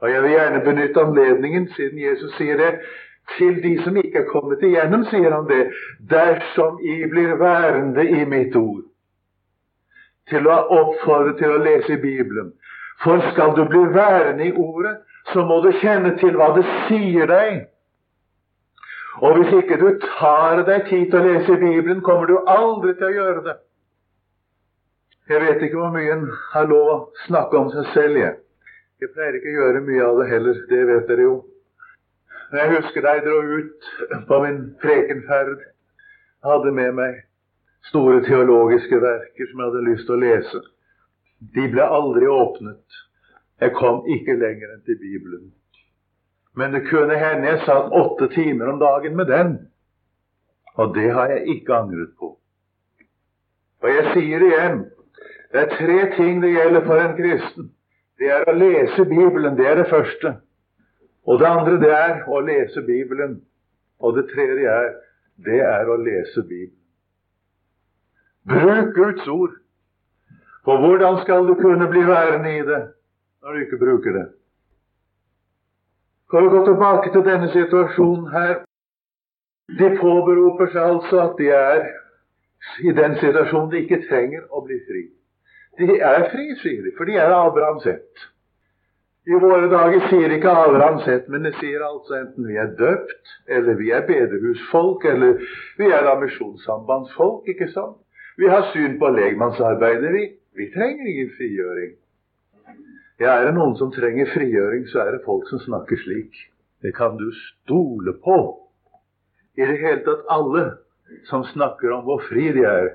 Og 0.00 0.12
jeg 0.12 0.22
vil 0.22 0.36
gjerne 0.36 0.60
benytte 0.64 1.02
anledningen, 1.02 1.66
siden 1.76 1.98
Jesus 2.00 2.36
sier 2.38 2.56
det, 2.56 2.70
til 3.36 3.62
de 3.62 3.82
som 3.84 3.96
ikke 3.96 4.18
er 4.18 4.30
kommet 4.30 4.62
igjennom, 4.66 5.04
sier 5.10 5.32
han 5.34 5.48
det, 5.48 5.62
dersom 6.10 6.80
I 6.82 6.96
blir 7.10 7.36
værende 7.40 8.04
i 8.08 8.24
mitt 8.28 8.56
ord. 8.56 8.82
Til 10.30 10.46
å 10.46 10.58
oppfordre 10.78 11.36
til 11.38 11.54
å 11.54 11.62
lese 11.62 11.98
Bibelen. 12.02 12.52
For 13.02 13.22
skal 13.32 13.54
du 13.56 13.64
bli 13.68 13.84
værende 13.94 14.50
i 14.50 14.52
ordet, 14.52 14.98
så 15.32 15.44
må 15.46 15.60
du 15.64 15.70
kjenne 15.80 16.16
til 16.20 16.36
hva 16.36 16.52
det 16.56 16.66
sier 16.88 17.30
deg. 17.30 17.64
Og 19.20 19.36
hvis 19.36 19.56
ikke 19.62 19.78
du 19.80 19.88
tar 20.04 20.62
deg 20.68 20.86
tid 20.88 21.10
til 21.10 21.18
å 21.20 21.24
lese 21.26 21.56
Bibelen, 21.60 22.04
kommer 22.04 22.30
du 22.30 22.38
aldri 22.46 22.94
til 22.96 23.08
å 23.08 23.16
gjøre 23.16 23.44
det. 23.48 23.56
Jeg 25.30 25.42
vet 25.44 25.62
ikke 25.62 25.78
hvor 25.78 25.92
mye 25.94 26.12
en 26.12 26.24
har 26.52 26.66
lov 26.66 26.86
å 26.90 27.00
snakke 27.26 27.58
om 27.58 27.68
seg 27.70 27.90
selv, 27.94 28.16
jeg. 28.18 28.38
Jeg 29.00 29.12
pleier 29.14 29.36
ikke 29.38 29.52
å 29.52 29.58
gjøre 29.60 29.82
mye 29.86 30.06
av 30.06 30.18
det 30.20 30.28
heller, 30.28 30.62
det 30.70 30.80
vet 30.88 31.06
dere 31.08 31.26
jo. 31.26 31.34
Jeg 32.52 32.70
husker 32.76 33.04
da 33.04 33.12
jeg 33.14 33.22
dro 33.26 33.38
ut 33.58 33.90
på 34.26 34.38
min 34.42 34.58
prekenferd, 34.82 35.60
hadde 36.42 36.72
med 36.74 36.96
meg 36.98 37.20
store 37.86 38.24
teologiske 38.26 38.98
verker 39.02 39.50
som 39.50 39.62
jeg 39.62 39.68
hadde 39.70 39.86
lyst 39.86 40.08
til 40.08 40.16
å 40.16 40.22
lese. 40.24 40.62
De 41.54 41.68
ble 41.70 41.86
aldri 41.86 42.26
åpnet. 42.26 43.00
Jeg 43.60 43.76
kom 43.78 44.02
ikke 44.08 44.38
lenger 44.40 44.74
enn 44.74 44.82
til 44.88 44.98
Bibelen. 44.98 45.50
Men 46.58 46.74
det 46.74 46.88
kunne 46.88 47.16
hende 47.20 47.52
jeg 47.52 47.62
satt 47.68 47.94
åtte 47.94 48.32
timer 48.34 48.72
om 48.72 48.80
dagen 48.82 49.16
med 49.16 49.30
den. 49.30 49.56
Og 50.74 50.94
det 50.96 51.10
har 51.14 51.30
jeg 51.30 51.46
ikke 51.54 51.76
angret 51.76 52.16
på. 52.18 52.34
Og 53.80 53.88
jeg 53.94 54.10
sier 54.14 54.46
igjen 54.48 54.82
det 55.52 55.64
er 55.64 55.72
tre 55.76 56.02
ting 56.16 56.42
det 56.42 56.52
gjelder 56.54 56.84
for 56.86 57.02
en 57.02 57.16
kristen. 57.18 57.70
Det 58.18 58.28
er 58.30 58.44
å 58.46 58.54
lese 58.54 59.06
Bibelen. 59.06 59.56
Det 59.58 59.66
er 59.66 59.80
det 59.80 59.88
første. 59.90 60.36
Og 61.30 61.38
det 61.38 61.46
andre 61.46 61.78
det 61.78 61.90
er 61.94 62.24
å 62.26 62.40
lese 62.42 62.82
Bibelen. 62.82 63.36
Og 64.02 64.16
det 64.16 64.26
tredje 64.32 64.66
er 64.66 64.88
det 65.46 65.60
er 65.62 65.88
å 65.88 65.96
lese 66.00 66.42
Bibelen. 66.42 66.76
Bruk 68.50 68.94
Guds 68.96 69.28
ord. 69.28 69.54
For 70.64 70.80
hvordan 70.82 71.20
skal 71.22 71.46
du 71.46 71.54
kunne 71.60 71.86
bli 71.88 72.02
værende 72.08 72.56
i 72.56 72.64
det 72.66 72.80
når 73.42 73.52
du 73.52 73.60
ikke 73.60 73.78
bruker 73.80 74.16
det? 74.16 74.26
For 76.30 76.46
å 76.46 76.50
gå 76.52 76.64
tilbake 76.66 77.12
til 77.14 77.24
denne 77.26 77.48
situasjonen 77.54 78.26
her? 78.34 78.58
De 79.78 79.88
påberoper 80.00 80.72
seg 80.74 80.82
altså 80.82 81.22
at 81.28 81.38
de 81.38 81.48
er 81.54 81.86
i 82.84 82.92
den 82.96 83.16
situasjonen 83.22 83.70
de 83.72 83.84
ikke 83.84 84.02
trenger 84.08 84.44
å 84.50 84.64
bli 84.66 84.82
fri. 84.90 85.06
De 85.78 85.96
er 85.96 86.26
fri, 86.32 86.50
sier 86.60 86.82
de, 86.84 86.92
for 86.98 87.08
de 87.08 87.16
er 87.22 87.32
Abrahams 87.32 87.86
ett. 87.86 88.26
I 89.30 89.38
våre 89.38 89.68
dager 89.70 90.08
sier 90.10 90.32
ikke 90.34 90.50
Abraham 90.50 90.96
sett, 91.04 91.28
men 91.30 91.44
det 91.46 91.52
sier 91.60 91.84
altså 91.86 92.16
enten 92.16 92.48
vi 92.50 92.56
er 92.58 92.72
døpt, 92.78 93.34
eller 93.46 93.76
vi 93.78 93.92
er 93.94 94.02
bedehusfolk, 94.08 95.04
eller 95.06 95.36
vi 95.78 95.86
er 95.86 96.02
da 96.08 96.16
ikke 97.52 97.68
sant? 97.70 98.00
Vi 98.40 98.48
har 98.50 98.66
syn 98.72 98.96
på 98.98 99.10
legmannsarbeidet, 99.14 100.10
vi. 100.16 100.24
Vi 100.58 100.66
trenger 100.74 101.12
ingen 101.12 101.30
frigjøring. 101.36 101.92
Ja, 103.20 103.36
er 103.36 103.46
det 103.46 103.54
noen 103.54 103.76
som 103.78 103.92
trenger 103.94 104.32
frigjøring, 104.34 104.88
så 104.90 105.04
er 105.04 105.14
det 105.14 105.22
folk 105.28 105.46
som 105.52 105.62
snakker 105.62 106.02
slik. 106.02 106.34
Det 106.82 106.94
kan 106.96 107.18
du 107.20 107.28
stole 107.38 108.16
på. 108.24 108.38
I 109.60 109.62
det 109.62 109.78
hele 109.78 110.02
tatt 110.08 110.26
alle 110.32 110.66
som 111.30 111.46
snakker 111.52 111.94
om 111.94 112.06
hvor 112.08 112.24
fri 112.26 112.50
de 112.56 112.66
er. 112.66 112.94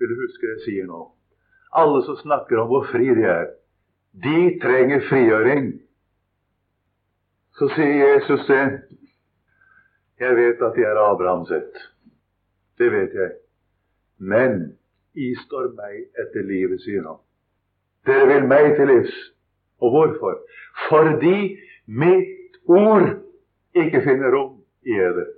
Vil 0.00 0.08
du 0.08 0.20
huske 0.22 0.46
det 0.46 0.54
jeg 0.54 0.66
sier 0.68 0.88
nå? 0.88 1.04
Alle 1.76 2.00
som 2.06 2.16
snakker 2.22 2.62
om 2.62 2.70
hvor 2.70 2.88
fri 2.88 3.10
de 3.12 3.28
er, 3.28 3.50
de 4.12 4.58
trenger 4.62 5.00
frigjøring. 5.08 5.72
Så 7.58 7.68
sier 7.74 8.12
Jesus 8.12 8.46
det. 8.46 8.64
Jeg 10.20 10.36
vet 10.36 10.62
at 10.62 10.76
de 10.76 10.84
er 10.84 11.00
Abrahams 11.00 11.50
ett. 11.50 11.82
Det 12.78 12.92
vet 12.92 13.14
jeg. 13.14 13.32
Men 14.18 14.76
I 15.14 15.34
står 15.46 15.72
meg 15.76 16.04
etter 16.20 16.44
livet, 16.46 16.80
sier 16.84 17.04
han. 17.06 17.18
Dere 18.06 18.28
vil 18.28 18.46
meg 18.48 18.74
til 18.76 18.88
livs. 18.88 19.16
Og 19.80 19.90
hvorfor? 19.94 20.38
Fordi 20.88 21.56
mitt 21.86 22.58
ord 22.68 23.08
ikke 23.74 24.02
finner 24.04 24.32
rom 24.36 24.60
i 24.86 24.96
eder. 24.96 25.28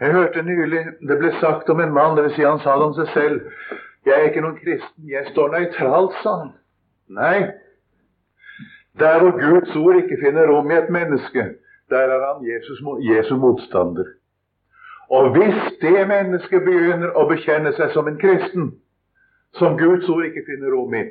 Jeg 0.00 0.12
hørte 0.12 0.42
nylig 0.42 0.84
det 1.08 1.18
ble 1.18 1.32
sagt 1.40 1.70
om 1.72 1.80
en 1.80 1.94
mann, 1.94 2.18
dvs. 2.18 2.34
Si 2.36 2.44
han 2.44 2.60
sa 2.60 2.74
det 2.76 2.88
om 2.90 2.94
seg 2.98 3.12
selv. 3.14 3.40
Jeg 4.06 4.14
er 4.14 4.28
ikke 4.28 4.42
noen 4.44 4.58
kristen. 4.60 5.08
Jeg 5.08 5.30
står 5.32 5.54
nøytralt, 5.54 6.18
sa 6.22 6.34
han. 6.42 6.52
Nei. 7.08 7.50
Der 8.98 9.18
hvor 9.20 9.30
Guds 9.30 9.76
ord 9.76 9.96
ikke 9.96 10.18
finner 10.24 10.46
rom 10.46 10.70
i 10.70 10.74
et 10.74 10.90
menneske, 10.90 11.44
der 11.90 11.98
er 11.98 12.20
han 12.26 12.46
Jesus, 12.48 12.80
Jesu 13.10 13.36
motstander. 13.36 14.04
Og 15.10 15.30
hvis 15.30 15.78
det 15.80 16.08
mennesket 16.08 16.64
begynner 16.64 17.12
å 17.14 17.28
bekjenne 17.30 17.72
seg 17.76 17.92
som 17.94 18.08
en 18.08 18.18
kristen, 18.18 18.72
som 19.54 19.76
Guds 19.78 20.08
ord 20.08 20.24
ikke 20.26 20.44
finner 20.48 20.74
rom 20.74 20.94
i, 20.94 21.04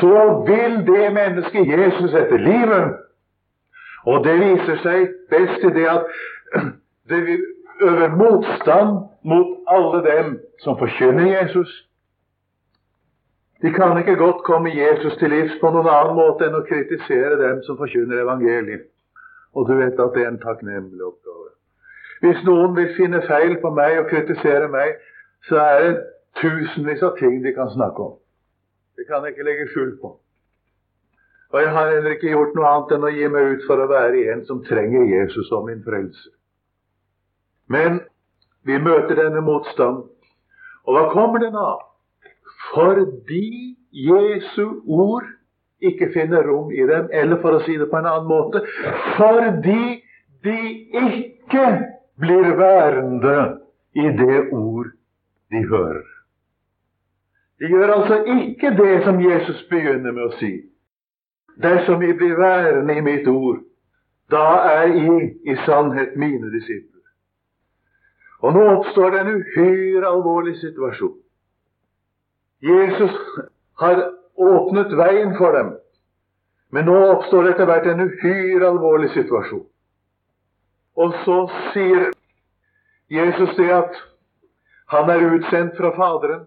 så 0.00 0.22
vil 0.46 0.78
det 0.86 1.10
mennesket 1.14 1.68
Jesus 1.68 2.14
etter 2.14 2.40
livet. 2.40 2.96
Og 4.06 4.24
det 4.24 4.38
viser 4.40 4.80
seg 4.82 5.12
best 5.30 5.66
i 5.66 5.74
det 5.76 5.86
at 5.90 6.08
det 7.10 7.20
vil 7.26 7.44
øve 7.82 8.08
motstand 8.16 8.96
mot 9.24 9.52
alle 9.68 10.02
dem 10.06 10.38
som 10.64 10.78
forkynner 10.78 11.26
Jesus, 11.26 11.70
de 13.66 13.72
kan 13.74 13.98
ikke 13.98 14.14
godt 14.16 14.44
komme 14.46 14.70
Jesus 14.70 15.16
til 15.18 15.32
livs 15.34 15.54
på 15.60 15.70
noen 15.74 15.88
annen 15.90 16.14
måte 16.14 16.46
enn 16.46 16.54
å 16.54 16.66
kritisere 16.68 17.38
dem 17.40 17.64
som 17.66 17.78
forkynner 17.80 18.20
evangeliet. 18.22 18.84
Og 19.58 19.66
du 19.66 19.72
vet 19.74 19.98
at 19.98 20.12
det 20.14 20.22
er 20.22 20.28
en 20.30 20.38
takknemlig 20.38 21.02
oppgave. 21.02 21.48
Hvis 22.22 22.44
noen 22.46 22.76
vil 22.76 22.92
finne 22.94 23.24
feil 23.26 23.56
på 23.64 23.72
meg 23.74 23.96
og 24.04 24.12
kritisere 24.12 24.68
meg, 24.70 25.00
så 25.48 25.58
er 25.64 25.82
det 25.82 25.96
tusenvis 26.38 27.02
av 27.08 27.18
ting 27.18 27.40
de 27.42 27.54
kan 27.56 27.72
snakke 27.74 28.06
om. 28.06 28.14
Det 28.94 29.08
kan 29.08 29.26
jeg 29.26 29.34
ikke 29.34 29.48
legge 29.48 29.66
skjul 29.72 29.90
på. 30.04 30.12
Og 31.50 31.60
jeg 31.62 31.74
har 31.74 31.90
heller 31.90 32.14
ikke 32.14 32.36
gjort 32.36 32.54
noe 32.54 32.70
annet 32.70 32.94
enn 32.94 33.08
å 33.08 33.12
gi 33.16 33.32
meg 33.34 33.50
ut 33.56 33.66
for 33.66 33.82
å 33.82 33.90
være 33.90 34.22
en 34.30 34.46
som 34.46 34.62
trenger 34.70 35.10
Jesus 35.10 35.50
som 35.50 35.66
min 35.66 35.82
frelser. 35.82 36.32
Men 37.66 37.98
vi 38.62 38.78
møter 38.78 39.18
denne 39.24 39.42
motstand. 39.42 40.06
Og 40.86 40.94
hva 40.94 41.08
kommer 41.10 41.42
den 41.42 41.58
av? 41.58 41.82
Fordi 42.72 43.76
Jesu 43.92 44.82
ord 44.86 45.26
ikke 45.80 46.10
finner 46.14 46.46
rom 46.48 46.72
i 46.72 46.86
dem. 46.86 47.08
Eller 47.12 47.40
for 47.42 47.56
å 47.56 47.62
si 47.66 47.76
det 47.78 47.88
på 47.90 48.00
en 48.00 48.08
annen 48.08 48.28
måte 48.28 48.62
fordi 49.16 50.02
de 50.46 50.58
ikke 51.02 51.66
blir 52.20 52.52
værende 52.58 53.38
i 53.96 54.08
det 54.18 54.40
ord 54.52 54.92
de 55.50 55.62
hører. 55.68 56.04
De 57.60 57.70
gjør 57.72 57.92
altså 57.92 58.18
ikke 58.24 58.74
det 58.76 58.96
som 59.04 59.20
Jesus 59.20 59.62
begynner 59.70 60.12
med 60.12 60.26
å 60.28 60.34
si. 60.40 60.52
Dersom 61.62 62.02
vi 62.02 62.12
blir 62.12 62.36
værende 62.36 62.98
i 62.98 63.04
mitt 63.04 63.28
ord, 63.28 63.62
da 64.30 64.44
er 64.68 64.92
I 64.92 65.14
i 65.48 65.54
sannhet 65.64 66.16
mine 66.20 66.50
disipler. 66.52 66.92
Og 68.44 68.52
nå 68.52 68.64
oppstår 68.74 69.14
det 69.14 69.22
en 69.22 69.38
uhyre 69.38 70.10
alvorlig 70.10 70.58
situasjon. 70.60 71.16
Jesus 72.62 73.12
har 73.80 74.12
åpnet 74.34 74.92
veien 74.96 75.36
for 75.38 75.52
dem, 75.52 75.72
men 76.72 76.88
nå 76.88 76.96
oppstår 77.12 77.44
det 77.44 77.54
etter 77.54 77.68
hvert 77.68 77.88
en 77.90 78.04
uhyre 78.06 78.68
alvorlig 78.68 79.10
situasjon. 79.14 79.64
Og 80.96 81.16
så 81.24 81.38
sier 81.74 82.10
Jesus 83.12 83.52
det 83.56 83.68
at 83.72 83.98
han 84.92 85.10
er 85.10 85.26
utsendt 85.34 85.76
fra 85.76 85.92
Faderen, 85.96 86.46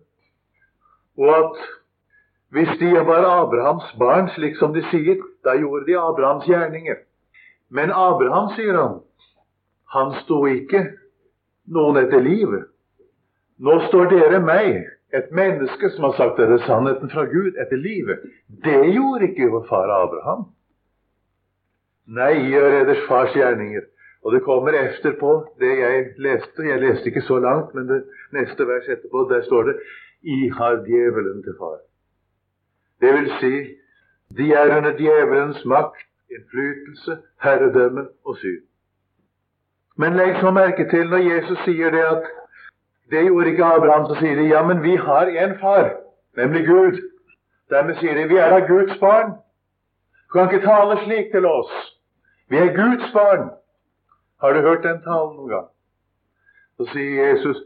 og 1.20 1.30
at 1.36 1.60
hvis 2.50 2.72
de 2.80 2.94
var 3.06 3.28
Abrahams 3.30 3.86
barn, 4.00 4.30
slik 4.34 4.58
som 4.58 4.74
de 4.74 4.82
sier, 4.90 5.20
da 5.46 5.54
gjorde 5.60 5.86
de 5.86 5.98
Abrahams 6.00 6.48
gjerninger. 6.50 7.04
Men 7.70 7.92
Abraham, 7.94 8.50
sier 8.56 8.74
han, 8.74 8.96
han 9.94 10.16
sto 10.24 10.42
ikke 10.50 10.88
noen 11.70 12.00
etter 12.02 12.24
livet. 12.26 12.66
Nå 13.62 13.76
står 13.88 14.10
dere 14.10 14.40
meg, 14.42 14.88
et 15.14 15.32
menneske 15.32 15.90
som 15.90 16.04
har 16.04 16.16
sagt 16.18 16.38
dere 16.38 16.60
sannheten 16.66 17.10
fra 17.10 17.26
Gud, 17.26 17.58
etter 17.58 17.78
livet. 17.78 18.26
Det 18.66 18.82
gjorde 18.94 19.30
ikke 19.30 19.50
vår 19.54 19.66
far 19.70 19.90
Abraham. 19.94 20.46
Nei, 22.10 22.34
gjør 22.50 22.82
eders 22.82 23.02
fars 23.08 23.34
gjerninger. 23.38 23.88
Og 24.24 24.34
det 24.34 24.44
kommer 24.44 24.76
efterpå 24.76 25.32
det 25.60 25.74
jeg 25.80 26.06
leste. 26.18 26.64
Jeg 26.68 26.82
leste 26.82 27.10
ikke 27.10 27.26
så 27.26 27.40
langt, 27.40 27.74
men 27.76 27.88
det 27.88 28.04
neste 28.36 28.68
vers 28.68 28.90
etterpå, 28.90 29.28
der 29.32 29.42
står 29.42 29.64
det 29.70 29.76
I 30.22 30.50
har 30.58 30.82
djevelen 30.86 31.44
til 31.44 31.56
far. 31.58 31.80
Det 33.02 33.14
vil 33.14 33.30
si, 33.40 33.54
de 34.38 34.52
er 34.54 34.78
under 34.78 34.98
djevelens 34.98 35.66
makt, 35.66 36.06
innflytelse, 36.30 37.18
herredømme 37.42 38.08
og 38.26 38.38
syn. 38.38 38.66
Men 39.98 40.14
legg 40.16 40.38
så 40.40 40.52
merke 40.52 40.86
til 40.90 41.10
når 41.10 41.24
Jesus 41.26 41.64
sier 41.66 41.92
det 41.92 42.04
at 42.06 42.28
det 43.12 43.26
gjorde 43.26 43.50
ikke 43.50 43.66
Abraham, 43.66 44.06
så 44.10 44.18
sier 44.20 44.36
de 44.36 44.50
ja, 44.50 44.62
men 44.66 44.84
vi 44.84 44.96
har 44.96 45.32
en 45.44 45.56
far, 45.60 45.92
nemlig 46.38 46.66
Gud. 46.68 47.00
Dermed 47.70 47.98
sier 48.02 48.18
de 48.18 48.28
vi 48.30 48.38
er 48.38 48.54
da 48.54 48.60
Guds 48.68 49.00
barn. 49.00 49.34
Du 50.28 50.38
kan 50.38 50.50
ikke 50.50 50.66
tale 50.66 50.98
slik 51.06 51.32
til 51.32 51.46
oss. 51.46 51.74
Vi 52.50 52.58
er 52.58 52.74
Guds 52.76 53.12
barn. 53.14 53.50
Har 54.42 54.54
du 54.54 54.62
hørt 54.62 54.84
den 54.84 55.02
talen 55.06 55.36
noen 55.36 55.50
gang? 55.50 55.68
Så 56.78 56.88
sier 56.94 57.28
Jesus 57.28 57.58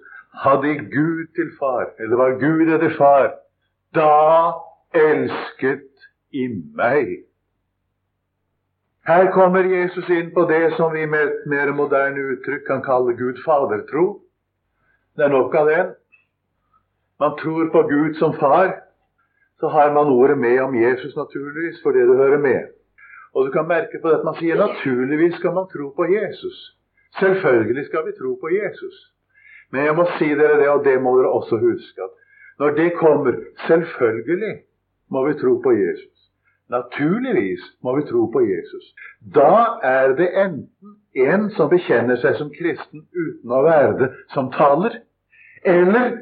hadde 0.43 0.77
Gud 0.89 1.27
til 1.36 1.51
far, 1.60 1.91
eller 1.99 2.17
var 2.17 2.39
Gud 2.41 2.71
etter 2.73 2.95
far, 2.97 3.29
da 3.95 4.53
elsket 4.93 6.08
i 6.34 6.47
meg. 6.75 7.12
Her 9.08 9.32
kommer 9.36 9.67
Jesus 9.67 10.10
inn 10.10 10.32
på 10.34 10.45
det 10.49 10.73
som 10.77 10.93
vi 10.95 11.06
med 11.06 11.27
et 11.27 11.47
mer 11.51 11.73
moderne 11.75 12.23
uttrykk 12.34 12.65
kan 12.67 12.84
kalle 12.86 13.13
Gud 13.19 13.41
fadertro. 13.45 14.22
Det 15.17 15.26
er 15.26 15.34
nok 15.34 15.56
av 15.56 15.67
det. 15.69 15.84
Man 17.19 17.36
tror 17.41 17.69
på 17.73 17.82
Gud 17.89 18.15
som 18.21 18.34
far. 18.34 18.73
Så 19.60 19.67
har 19.69 19.93
man 19.93 20.12
ordet 20.12 20.38
med 20.38 20.60
om 20.62 20.76
Jesus, 20.76 21.15
naturligvis, 21.15 21.82
for 21.84 21.91
det 21.91 22.08
hører 22.08 22.38
med. 22.38 22.73
Og 23.34 23.45
du 23.45 23.52
kan 23.52 23.67
merke 23.67 24.02
på 24.02 24.10
det 24.10 24.19
at 24.19 24.26
man 24.28 24.36
sier 24.38 24.58
naturligvis 24.60 25.38
skal 25.39 25.54
man 25.54 25.69
tro 25.71 25.89
på 25.97 26.06
Jesus. 26.10 26.58
Selvfølgelig 27.19 27.86
skal 27.86 28.06
vi 28.08 28.17
tro 28.17 28.36
på 28.41 28.49
Jesus. 28.49 28.95
Men 29.71 29.86
jeg 29.86 29.95
må 29.95 30.06
si 30.17 30.30
dere 30.30 30.60
det, 30.62 30.69
og 30.69 30.84
det 30.86 30.99
må 31.02 31.15
dere 31.17 31.32
også 31.34 31.58
huske, 31.58 32.04
at 32.04 32.13
når 32.60 32.76
det 32.78 32.89
kommer 32.97 33.34
selvfølgelig 33.67 34.56
må 35.10 35.28
vi 35.28 35.34
tro 35.41 35.54
på 35.63 35.71
Jesus. 35.71 36.12
Naturligvis 36.73 37.63
må 37.83 37.95
vi 37.97 38.05
tro 38.09 38.25
på 38.33 38.41
Jesus. 38.41 38.86
Da 39.36 39.79
er 39.83 40.15
det 40.17 40.29
enten 40.45 40.95
en 41.13 41.49
som 41.53 41.69
bekjenner 41.69 42.17
seg 42.21 42.38
som 42.39 42.49
kristen 42.53 43.05
uten 43.13 43.53
å 43.53 43.62
være 43.65 43.97
det, 43.99 44.09
som 44.33 44.49
taler, 44.55 45.01
eller 45.65 46.15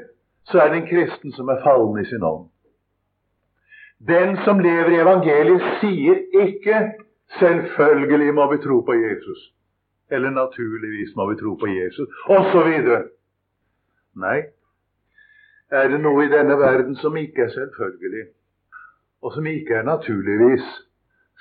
så 0.52 0.64
er 0.64 0.74
det 0.74 0.82
en 0.82 0.90
kristen 0.90 1.36
som 1.38 1.50
er 1.54 1.62
fallen 1.64 2.02
i 2.02 2.08
sin 2.10 2.26
ånd. 2.28 2.50
Den 4.08 4.36
som 4.46 4.60
lever 4.60 4.92
i 4.92 5.00
evangeliet, 5.00 5.64
sier 5.80 6.20
ikke 6.44 6.78
'selvfølgelig 7.40 8.34
må 8.34 8.52
vi 8.52 8.58
tro 8.64 8.82
på 8.82 8.94
Jesus', 8.94 9.54
eller 10.12 10.30
'naturligvis 10.30 11.16
må 11.16 11.30
vi 11.30 11.36
tro 11.36 11.56
på 11.56 11.68
Jesus', 11.68 12.12
osv. 12.28 12.68
Nei, 14.16 14.40
er 15.72 15.88
det 15.88 16.02
noe 16.02 16.26
i 16.26 16.32
denne 16.32 16.58
verden 16.60 16.96
som 16.96 17.18
ikke 17.18 17.42
er 17.42 17.50
selvfølgelig, 17.50 18.26
og 19.22 19.34
som 19.34 19.48
ikke 19.48 19.76
er 19.76 19.84
naturligvis, 19.84 20.68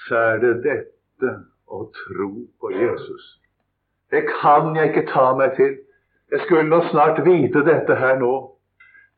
så 0.09 0.17
er 0.17 0.41
det 0.43 0.55
dette 0.65 1.35
å 1.71 1.85
tro 1.97 2.31
på 2.61 2.73
Jesus. 2.75 3.27
Det 4.11 4.25
kan 4.41 4.75
jeg 4.77 4.91
ikke 4.91 5.07
ta 5.13 5.31
meg 5.39 5.55
til. 5.57 5.77
Jeg 6.31 6.45
skulle 6.45 6.69
nå 6.69 6.81
snart 6.91 7.21
vite 7.27 7.63
dette 7.67 7.97
her 7.97 8.19
nå. 8.21 8.33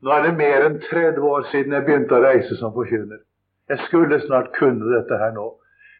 Nå 0.03 0.11
er 0.11 0.25
det 0.27 0.35
mer 0.37 0.67
enn 0.67 0.79
30 0.83 1.25
år 1.29 1.47
siden 1.51 1.73
jeg 1.73 1.85
begynte 1.87 2.17
å 2.17 2.23
reise 2.23 2.57
som 2.59 2.73
forkynner. 2.75 3.21
Jeg 3.71 3.79
skulle 3.87 4.19
snart 4.25 4.51
kunne 4.57 4.91
dette 4.91 5.17
her 5.17 5.33
nå. 5.35 5.47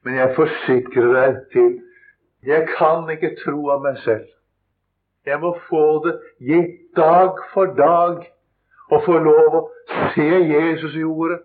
Men 0.03 0.19
jeg 0.19 0.35
forsikrer 0.35 1.13
deg 1.15 1.41
til 1.55 1.73
jeg 2.43 2.67
kan 2.75 3.07
ikke 3.07 3.37
tro 3.39 3.69
av 3.71 3.83
meg 3.85 3.99
selv. 4.03 4.27
Jeg 5.25 5.39
må 5.39 5.53
få 5.69 6.03
det 6.03 6.17
gitt 6.43 6.81
dag 6.97 7.39
for 7.53 7.71
dag 7.77 8.25
og 8.91 9.05
få 9.05 9.15
lov 9.23 9.55
å 9.55 9.61
se 10.11 10.27
Jesus 10.27 10.97
i 10.99 11.05
ordet 11.07 11.39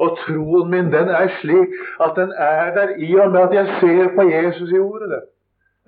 og 0.00 0.16
troen 0.24 0.70
min 0.70 0.90
den 0.92 1.08
er 1.08 1.28
slik 1.40 1.74
at 2.00 2.16
den 2.16 2.32
er 2.32 2.74
der 2.74 2.94
i 2.96 3.14
og 3.14 3.30
med 3.32 3.40
at 3.40 3.54
jeg 3.54 3.76
ser 3.80 4.14
på 4.16 4.28
Jesus 4.28 4.70
i 4.70 4.78
ordet. 4.78 5.10
Det. 5.10 5.22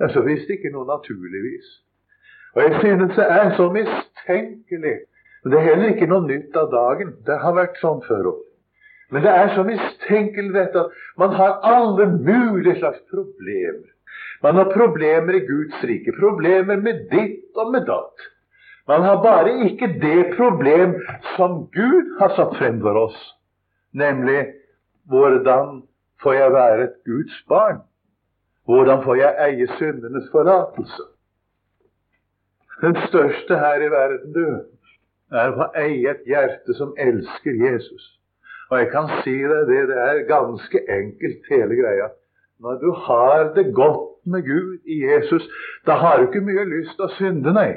er 0.01 0.09
så 0.12 0.21
visst 0.21 0.51
ikke 0.51 0.73
noe 0.73 0.87
naturligvis. 0.87 1.69
Og 2.55 2.62
jeg 2.62 2.81
synes 2.81 3.17
det 3.17 3.27
er 3.31 3.57
så 3.57 3.71
mistenkelig. 3.73 4.97
Men 5.43 5.53
det 5.53 5.59
er 5.61 5.69
heller 5.69 5.95
ikke 5.95 6.11
noe 6.11 6.27
nytt 6.27 6.57
av 6.57 6.71
dagen. 6.73 7.14
Det 7.27 7.38
har 7.40 7.57
vært 7.57 7.81
sånn 7.81 8.03
før 8.09 8.31
òg. 8.33 8.43
Men 9.12 9.23
det 9.23 9.33
er 9.33 9.51
så 9.55 9.62
mistenkelig 9.67 10.55
dette 10.55 10.85
at 10.85 11.03
man 11.21 11.35
har 11.38 11.59
alle 11.62 12.07
mulige 12.12 12.79
slags 12.79 13.03
problemer. 13.11 13.90
Man 14.43 14.57
har 14.61 14.73
problemer 14.73 15.37
i 15.37 15.45
Guds 15.47 15.85
rike. 15.85 16.14
Problemer 16.19 16.81
med 16.81 17.07
ditt 17.12 17.57
og 17.61 17.73
med 17.73 17.87
datt. 17.88 18.29
Man 18.88 19.03
har 19.03 19.23
bare 19.23 19.53
ikke 19.69 19.88
det 20.01 20.35
problem 20.37 20.99
som 21.37 21.64
Gud 21.73 22.19
har 22.21 22.35
satt 22.37 22.57
frem 22.59 22.81
for 22.85 23.07
oss 23.07 23.21
nemlig 23.94 24.46
hvordan 25.09 25.83
får 26.22 26.33
jeg 26.33 26.52
være 26.52 26.85
et 26.85 26.94
Guds 27.04 27.44
barn? 27.48 27.80
Hvordan 28.64 29.02
får 29.04 29.14
jeg 29.14 29.48
eie 29.48 29.66
syndenes 29.78 30.30
forlatelse? 30.33 31.02
Den 32.80 32.96
største 33.09 33.59
her 33.59 33.74
i 33.87 33.90
verden, 33.90 34.33
du, 34.35 34.46
er 35.33 35.54
å 35.57 35.70
eie 35.78 36.11
et 36.11 36.26
hjerte 36.28 36.74
som 36.78 36.94
elsker 36.98 37.57
Jesus. 37.61 38.04
Og 38.70 38.78
jeg 38.80 38.90
kan 38.92 39.11
si 39.22 39.35
deg 39.37 39.68
det, 39.70 39.80
det 39.90 39.98
er 40.00 40.26
ganske 40.28 40.83
enkelt, 40.90 41.48
hele 41.50 41.78
greia. 41.78 42.11
Når 42.61 42.80
du 42.80 42.90
har 43.07 43.52
det 43.54 43.66
godt 43.74 44.26
med 44.26 44.46
Gud 44.46 44.78
i 44.87 45.02
Jesus, 45.04 45.44
da 45.87 45.98
har 46.00 46.18
du 46.18 46.28
ikke 46.28 46.44
mye 46.44 46.64
lyst 46.70 46.96
til 46.96 47.07
å 47.07 47.14
synde, 47.18 47.52
nei. 47.52 47.70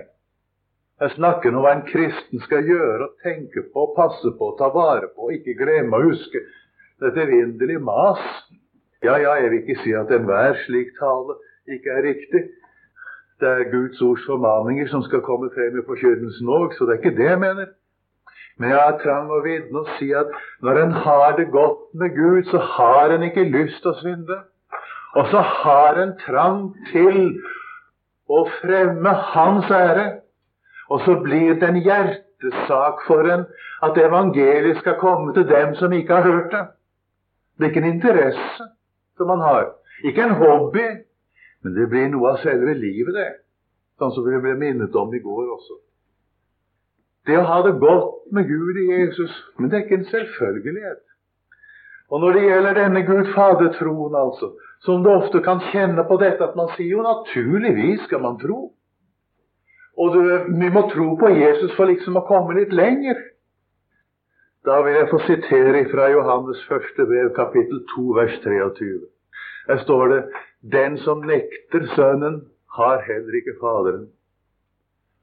Jeg 0.97 1.12
snakker 1.13 1.53
om 1.53 1.62
hva 1.62 1.75
en 1.75 1.83
kristen 1.86 2.41
skal 2.41 2.65
gjøre 2.65 3.05
og 3.05 3.19
tenke 3.21 3.62
på, 3.73 3.83
passe 3.93 4.31
på, 4.39 4.47
ta 4.57 4.71
vare 4.73 5.12
på, 5.13 5.27
og 5.27 5.36
ikke 5.36 5.53
glemme 5.60 5.93
å 5.93 6.07
huske. 6.07 6.41
Dette 7.03 7.21
evinnelige 7.21 7.83
mas. 7.86 8.23
Ja, 9.05 9.19
ja, 9.21 9.36
jeg 9.38 9.51
vil 9.51 9.60
ikke 9.62 9.81
si 9.83 9.93
at 9.93 10.10
enhver 10.15 10.57
slik 10.63 10.95
tale 10.97 11.38
ikke 11.69 11.93
er 11.93 12.07
riktig. 12.07 12.43
Det 13.38 13.49
er 13.51 13.69
Guds 13.69 14.01
ords 14.01 14.25
formaninger 14.25 14.89
som 14.89 15.05
skal 15.05 15.21
komme 15.21 15.51
frem 15.53 15.77
i 15.77 15.86
forkynnelsen 15.86 16.49
òg, 16.49 16.73
så 16.73 16.88
det 16.88 16.95
er 16.95 17.03
ikke 17.03 17.17
det 17.19 17.29
jeg 17.29 17.43
mener. 17.45 17.69
Men 18.57 18.73
jeg 18.73 18.81
har 18.81 18.97
trang 19.03 19.29
og 19.29 19.45
vitne 19.45 19.83
å 19.83 19.97
si 19.99 20.10
at 20.17 20.33
når 20.65 20.81
en 20.81 20.95
har 21.05 21.38
det 21.38 21.51
godt 21.53 21.91
med 21.93 22.15
Gud, 22.17 22.47
så 22.49 22.57
har 22.73 23.13
en 23.13 23.27
ikke 23.27 23.45
lyst 23.53 23.83
til 23.83 23.93
å 23.93 23.99
svindle. 24.01 24.39
Og 25.13 25.29
så 25.29 25.45
har 25.45 26.01
en 26.01 26.17
trang 26.25 26.71
til 26.89 27.38
å 28.33 28.47
fremme 28.57 29.13
Hans 29.36 29.69
ære. 29.69 30.16
Og 30.89 31.02
så 31.06 31.17
blir 31.23 31.58
det 31.60 31.67
en 31.67 31.82
hjertesak 31.84 33.04
for 33.08 33.28
en 33.34 33.45
at 33.84 33.97
evangeliet 33.97 34.80
skal 34.80 35.00
komme 35.02 35.34
til 35.34 35.47
dem 35.50 35.76
som 35.76 35.93
ikke 35.93 36.13
har 36.13 36.30
hørt 36.32 36.52
det. 36.52 36.63
Det 37.58 37.65
er 37.65 37.73
ikke 37.73 37.84
en 37.86 37.93
interesse 37.93 38.69
som 39.17 39.28
man 39.28 39.41
har. 39.41 39.73
Ikke 40.04 40.23
en 40.23 40.38
hobby. 40.39 40.86
Men 41.63 41.76
det 41.76 41.89
blir 41.89 42.08
noe 42.13 42.36
av 42.36 42.43
selve 42.43 42.73
livet, 42.78 43.15
det. 43.17 43.30
Sånn 43.97 44.13
som 44.13 44.26
vi 44.28 44.38
ble 44.39 44.54
minnet 44.60 44.95
om 44.95 45.13
i 45.13 45.19
går 45.19 45.47
også. 45.58 45.80
Det 47.28 47.36
å 47.36 47.47
ha 47.50 47.58
det 47.65 47.80
godt 47.82 48.30
med 48.32 48.47
Gud 48.47 48.78
i 48.80 48.86
Jesus, 48.88 49.34
men 49.58 49.71
det 49.71 49.80
er 49.80 49.86
ikke 49.86 49.97
en 50.00 50.10
selvfølgelighet. 50.12 51.02
Og 52.08 52.21
når 52.23 52.38
det 52.38 52.43
gjelder 52.45 52.78
denne 52.78 53.02
Gud 53.04 53.34
Fader-troen, 53.34 54.15
altså, 54.15 54.54
som 54.86 55.04
du 55.04 55.10
ofte 55.12 55.41
kan 55.43 55.60
kjenne 55.73 56.06
på 56.08 56.19
dette 56.21 56.45
at 56.45 56.56
man 56.56 56.69
sier 56.78 56.93
jo 56.93 57.04
naturligvis 57.04 58.06
skal 58.08 58.23
man 58.23 58.38
tro. 58.39 58.69
Og 59.97 60.13
du, 60.13 60.21
vi 60.62 60.69
må 60.69 60.83
tro 60.91 61.15
på 61.17 61.31
Jesus 61.33 61.73
for 61.77 61.89
liksom 61.89 62.19
å 62.19 62.25
komme 62.27 62.60
litt 62.60 62.73
lenger. 62.75 63.17
Da 64.67 64.81
vil 64.86 64.97
jeg 64.99 65.10
få 65.10 65.19
sitere 65.25 65.86
fra 65.91 66.10
Johannes 66.12 66.60
første 66.67 67.05
brev, 67.07 67.31
kapittel 67.38 67.81
2, 67.95 68.03
vers 68.17 68.36
23. 68.43 68.91
Der 69.67 69.81
står 69.83 70.07
det 70.13 70.21
Den 70.62 70.97
som 70.97 71.23
nekter 71.25 71.88
Sønnen, 71.95 72.41
har 72.77 73.01
heller 73.07 73.39
ikke 73.39 73.57
Faderen. 73.62 74.07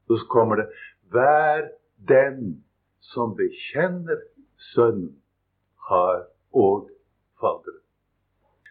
Så 0.07 0.19
kommer 0.29 0.55
det 0.55 0.67
Hver 1.11 1.69
den 2.09 2.63
som 3.13 3.35
bekjenner 3.37 4.19
Sønnen, 4.73 5.15
har 5.89 6.25
og 6.53 6.89
Faderen. 7.39 7.81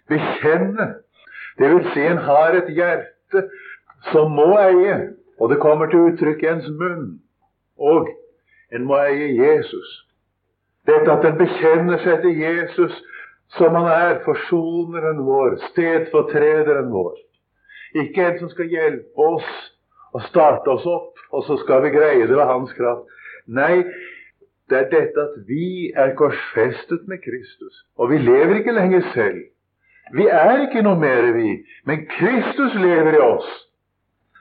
Bekjenne, 0.09 0.89
det 1.59 1.71
vil 1.71 1.93
si 1.95 2.03
en 2.03 2.19
har 2.27 2.59
et 2.59 2.71
hjerte 2.77 3.47
som 4.11 4.35
må 4.37 4.51
eie, 4.59 5.15
og 5.41 5.51
det 5.51 5.61
kommer 5.63 5.91
til 5.91 6.09
uttrykk 6.11 6.43
i 6.43 6.51
ens 6.53 6.71
munn. 6.81 7.07
Og 7.79 8.09
en 8.75 8.87
må 8.89 8.99
eie 9.03 9.33
Jesus. 9.35 9.91
Dette 10.87 11.11
at 11.11 11.27
en 11.27 11.39
bekjenner 11.39 12.01
seg 12.05 12.23
til 12.23 12.41
Jesus 12.41 12.97
som 13.57 13.77
han 13.77 13.87
er, 13.91 14.23
forsoneren 14.25 15.23
vår, 15.27 15.59
stedfortrederen 15.71 16.91
vår. 16.93 17.15
Ikke 18.03 18.25
en 18.27 18.41
som 18.41 18.51
skal 18.51 18.73
hjelpe 18.73 19.29
oss 19.29 19.51
og 20.15 20.25
starte 20.29 20.71
oss 20.71 20.87
opp, 20.89 21.21
og 21.35 21.45
så 21.47 21.59
skal 21.63 21.85
vi 21.85 21.95
greie 21.95 22.27
det 22.27 22.35
ved 22.35 22.47
hans 22.49 22.73
kraft. 22.79 23.07
Nei, 23.47 23.85
det 24.71 24.79
er 24.79 24.91
dette 24.91 25.27
at 25.27 25.35
vi 25.49 25.93
er 25.97 26.15
korsfestet 26.19 27.05
med 27.11 27.21
Kristus. 27.25 27.85
Og 27.99 28.11
vi 28.11 28.19
lever 28.23 28.61
ikke 28.61 28.75
lenger 28.75 29.05
selv. 29.15 29.43
Vi 30.15 30.27
er 30.29 30.67
ikke 30.67 30.83
noe 30.85 30.99
mer, 31.01 31.31
vi. 31.37 31.59
Men 31.89 32.07
Kristus 32.11 32.75
lever 32.81 33.17
i 33.17 33.23
oss. 33.23 33.51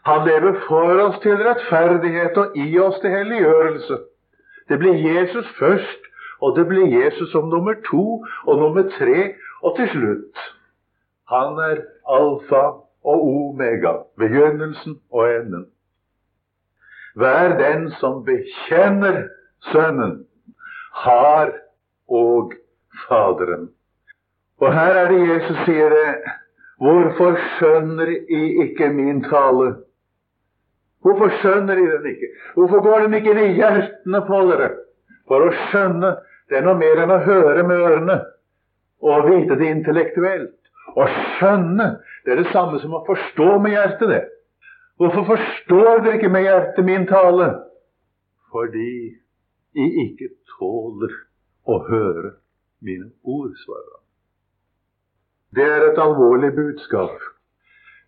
Han 0.05 0.25
lever 0.27 0.59
for 0.67 0.99
oss 1.05 1.19
til 1.23 1.37
rettferdighet 1.39 2.37
og 2.37 2.57
i 2.59 2.79
oss 2.79 2.99
til 2.99 3.09
helliggjørelse. 3.09 3.97
Det 4.69 4.79
blir 4.79 4.97
Jesus 4.99 5.47
først, 5.59 6.09
og 6.41 6.57
det 6.57 6.65
blir 6.67 7.03
Jesus 7.03 7.31
som 7.31 7.47
nummer 7.49 7.73
to 7.87 8.25
og 8.47 8.59
nummer 8.59 8.83
tre, 8.97 9.33
og 9.63 9.75
til 9.77 9.89
slutt. 9.89 10.41
Han 11.31 11.59
er 11.69 11.85
alfa 12.19 12.63
og 13.03 13.27
omega, 13.27 13.93
begynnelsen 14.17 14.99
og 15.11 15.35
enden. 15.35 15.65
Vær 17.15 17.55
den 17.57 17.91
som 17.99 18.25
bekjenner 18.25 19.27
Sønnen, 19.71 20.25
har 20.93 21.51
og 22.07 22.53
Faderen. 23.07 23.69
Og 24.57 24.73
her 24.73 24.99
er 24.99 25.11
det 25.11 25.21
Jesus 25.29 25.57
sier 25.65 25.89
det. 25.89 26.11
Hvorfor 26.77 27.37
skjønner 27.55 28.09
I 28.11 28.41
ikke 28.65 28.89
min 28.93 29.23
tale? 29.23 29.75
Hvorfor 31.03 31.31
skjønner 31.41 31.75
de 31.79 31.87
den 31.91 32.05
ikke? 32.13 32.29
Hvorfor 32.55 32.83
går 32.83 33.05
den 33.05 33.17
ikke 33.17 33.33
inn 33.33 33.41
i 33.43 33.55
hjertene 33.57 34.21
på 34.27 34.43
dere? 34.49 34.69
For 35.27 35.43
å 35.43 35.55
skjønne 35.67 36.13
det 36.49 36.59
er 36.59 36.65
noe 36.67 36.79
mer 36.79 37.01
enn 37.03 37.11
å 37.11 37.23
høre 37.23 37.63
med 37.67 37.81
ørene 37.81 38.19
og 39.03 39.27
vite 39.27 39.57
det 39.59 39.71
intellektuelt. 39.71 40.55
Å 40.95 41.07
skjønne 41.09 41.89
det 42.23 42.33
er 42.33 42.41
det 42.43 42.53
samme 42.53 42.79
som 42.79 42.95
å 42.95 43.03
forstå 43.07 43.49
med 43.63 43.75
hjertet. 43.75 44.07
det. 44.09 44.23
Hvorfor 45.01 45.25
forstår 45.33 46.03
dere 46.03 46.19
ikke 46.19 46.31
med 46.31 46.45
hjertet 46.45 46.85
min 46.85 47.07
tale? 47.09 47.49
Fordi 48.53 48.93
de 49.73 49.89
ikke 50.05 50.29
tåler 50.55 51.15
å 51.65 51.79
høre 51.87 52.35
mine 52.83 53.09
ord, 53.23 53.51
svarer 53.63 53.89
han. 53.89 54.03
Det 55.55 55.65
er 55.65 55.87
et 55.89 56.01
alvorlig 56.01 56.51
budskap. 56.55 57.17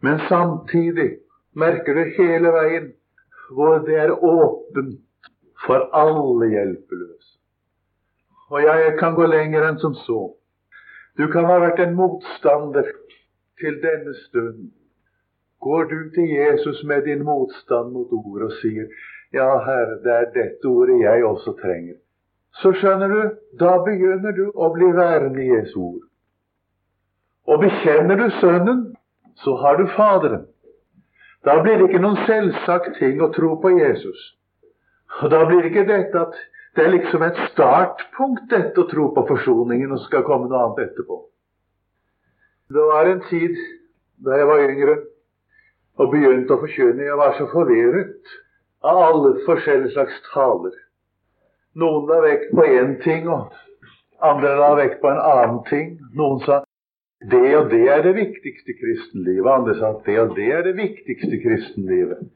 Men 0.05 0.21
samtidig 0.29 1.24
merker 1.55 1.97
du 1.97 2.03
hele 2.17 2.51
veien 2.53 2.93
hvor 3.55 3.79
det 3.87 3.97
er 4.01 4.11
åpent 4.11 5.01
for 5.65 5.89
alle 5.93 6.49
hjelpeløse. 6.51 7.37
Og 8.49 8.61
jeg 8.63 8.95
kan 8.99 9.15
gå 9.17 9.25
lenger 9.29 9.67
enn 9.67 9.79
som 9.81 9.95
så. 10.05 10.21
Du 11.17 11.27
kan 11.33 11.47
ha 11.49 11.59
vært 11.63 11.79
en 11.81 11.95
motstander 11.97 12.89
til 13.61 13.77
denne 13.83 14.13
stund. 14.25 14.71
Går 15.65 15.83
du 15.91 15.99
til 16.15 16.29
Jesus 16.29 16.83
med 16.83 17.05
din 17.09 17.23
motstand 17.25 17.93
mot 17.93 18.11
ordet 18.11 18.49
og 18.49 18.57
sier 18.61 18.89
ja, 19.33 19.47
Herre, 19.65 19.99
det 20.03 20.11
er 20.13 20.27
dette 20.35 20.67
ordet 20.69 20.99
jeg 21.01 21.25
også 21.25 21.55
trenger. 21.61 21.95
Så 22.61 22.71
skjønner 22.79 23.11
du, 23.11 23.21
da 23.59 23.77
begynner 23.83 24.35
du 24.35 24.45
å 24.53 24.69
bli 24.75 24.91
værende 24.95 25.41
i 25.43 25.49
Jesu 25.49 25.79
ord. 25.81 26.03
Og 27.51 27.59
bekjenner 27.63 28.19
du 28.21 28.29
Sønnen, 28.39 28.85
så 29.43 29.55
har 29.59 29.81
du 29.81 29.89
Faderen. 29.95 30.45
Da 31.45 31.59
blir 31.61 31.77
det 31.77 31.89
ikke 31.89 32.01
noen 32.01 32.17
selvsagt 32.25 32.97
ting 32.99 33.21
å 33.21 33.29
tro 33.35 33.53
på 33.61 33.71
Jesus. 33.77 34.21
Og 35.21 35.29
Da 35.31 35.43
blir 35.45 35.61
det 35.61 35.71
ikke 35.71 35.87
dette 35.87 36.21
at 36.27 36.37
det 36.75 36.83
er 36.83 36.91
liksom 36.91 37.23
et 37.23 37.37
startpunkt, 37.53 38.49
dette 38.51 38.81
å 38.81 38.87
tro 38.91 39.07
på 39.15 39.23
forsoningen, 39.29 39.93
og 39.93 40.01
så 40.01 40.09
skal 40.09 40.25
komme 40.27 40.49
noe 40.49 40.63
annet 40.65 40.89
etterpå. 40.89 41.21
Det 42.75 42.87
var 42.89 43.07
en 43.07 43.21
tid 43.29 43.55
da 44.25 44.39
jeg 44.39 44.49
var 44.49 44.63
yngre 44.65 44.95
og 46.01 46.11
begynte 46.11 46.55
å 46.55 46.59
forkynne. 46.59 47.05
Jeg 47.05 47.19
var 47.21 47.37
så 47.37 47.47
forvirret 47.53 48.33
av 48.83 48.99
alle 49.05 49.35
forskjellige 49.45 49.93
slags 49.93 50.17
taler. 50.33 50.75
Noen 51.79 52.09
la 52.09 52.19
vekt 52.25 52.51
på 52.55 52.65
én 52.67 52.97
ting, 53.03 53.29
og 53.31 53.53
andre 54.23 54.55
la 54.59 54.73
vekt 54.81 54.99
på 55.01 55.11
en 55.11 55.21
annen 55.21 55.61
ting. 55.69 55.95
Noen 56.17 56.41
sa 56.43 56.63
det 57.31 57.57
og 57.57 57.69
det 57.71 57.85
er 57.89 58.01
det 58.05 58.15
viktigste 58.15 58.75
kristenlivet. 58.79 59.51
Andre 59.51 59.75
sa 59.79 59.91
at 59.95 60.05
det 60.05 60.17
og 60.19 60.35
det 60.37 60.49
er 60.53 60.65
det 60.65 60.75
viktigste 60.77 61.39
kristenlivet. 61.43 62.27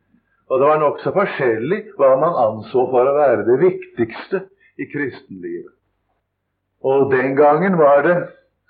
Og 0.50 0.60
det 0.60 0.68
var 0.68 0.80
nokså 0.82 1.14
forskjellig 1.14 1.80
hva 1.98 2.16
man 2.22 2.38
anså 2.46 2.86
for 2.90 3.06
å 3.06 3.18
være 3.18 3.46
det 3.46 3.58
viktigste 3.62 4.42
i 4.82 4.88
kristenlivet. 4.90 5.76
Og 6.82 7.12
den 7.12 7.36
gangen 7.36 7.78
var 7.78 8.02
det 8.08 8.18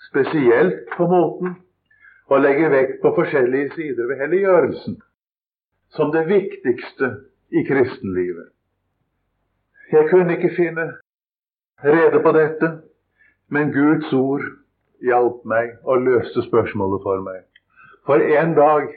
spesielt 0.10 0.90
på 0.98 1.08
moten 1.08 1.56
å 2.30 2.40
legge 2.42 2.72
vekt 2.74 3.00
på 3.04 3.14
forskjellige 3.16 3.74
sider 3.78 4.10
ved 4.10 4.24
helliggjørelsen 4.24 4.98
som 5.96 6.12
det 6.14 6.26
viktigste 6.30 7.14
i 7.50 7.64
kristenlivet. 7.66 8.52
Jeg 9.92 10.10
kunne 10.12 10.36
ikke 10.36 10.54
finne 10.58 10.86
rede 11.84 12.22
på 12.22 12.34
dette, 12.36 12.70
men 13.50 13.72
Guds 13.74 14.14
ord 14.14 14.46
hjalp 15.06 15.46
meg 15.48 15.78
og 15.84 16.04
løste 16.06 16.44
spørsmålet 16.48 17.04
for 17.06 17.24
meg. 17.26 17.46
For 18.06 18.22
en 18.40 18.56
dag 18.58 18.90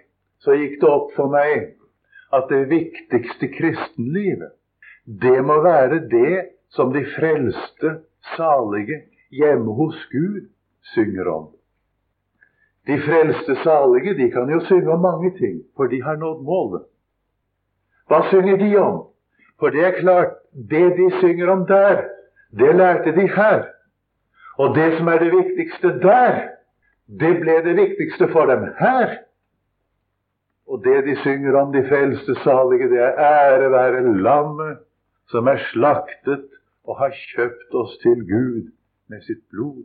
så 0.42 0.56
gikk 0.58 0.80
det 0.80 0.90
opp 0.90 1.12
for 1.16 1.32
meg 1.32 1.72
at 2.32 2.48
det 2.50 2.64
viktigste 2.70 3.48
kristenlivet, 3.52 4.54
det 5.04 5.38
må 5.44 5.58
være 5.62 6.04
det 6.10 6.48
som 6.72 6.92
de 6.94 7.02
frelste, 7.16 7.98
salige, 8.36 9.02
hjemme 9.30 9.74
hos 9.74 9.98
Gud 10.12 10.46
synger 10.94 11.28
om. 11.28 11.50
De 12.86 12.98
frelste 13.02 13.56
salige 13.62 14.14
de 14.18 14.30
kan 14.30 14.50
jo 14.50 14.60
synge 14.66 14.90
om 14.90 15.02
mange 15.02 15.30
ting, 15.38 15.62
for 15.76 15.86
de 15.86 16.02
har 16.02 16.16
nådd 16.16 16.42
målet. 16.46 16.86
Hva 18.10 18.22
synger 18.30 18.56
de 18.58 18.70
om? 18.78 18.96
For 19.58 19.70
det 19.70 19.84
er 19.86 20.00
klart, 20.00 20.34
det 20.52 20.96
de 20.98 21.10
synger 21.20 21.50
om 21.52 21.66
der, 21.66 22.02
det 22.58 22.74
lærte 22.76 23.14
de 23.14 23.28
her. 23.28 23.68
Og 24.58 24.74
det 24.76 24.88
som 24.98 25.08
er 25.08 25.18
det 25.22 25.32
viktigste 25.32 25.92
der, 26.02 26.40
det 27.20 27.32
ble 27.40 27.58
det 27.64 27.76
viktigste 27.76 28.28
for 28.32 28.50
dem 28.50 28.66
her. 28.78 29.16
Og 30.68 30.84
det 30.84 31.04
de 31.04 31.16
synger 31.22 31.56
om, 31.60 31.72
de 31.72 31.84
frelste 31.88 32.34
salige, 32.44 32.88
det 32.88 33.00
er 33.00 33.18
ære 33.18 33.70
være 33.72 34.02
lammet 34.22 34.78
som 35.32 35.46
er 35.46 35.60
slaktet 35.72 36.48
og 36.84 36.98
har 36.98 37.14
kjøpt 37.32 37.74
oss 37.74 37.96
til 38.02 38.24
Gud 38.28 38.70
med 39.08 39.24
sitt 39.26 39.42
blod. 39.50 39.84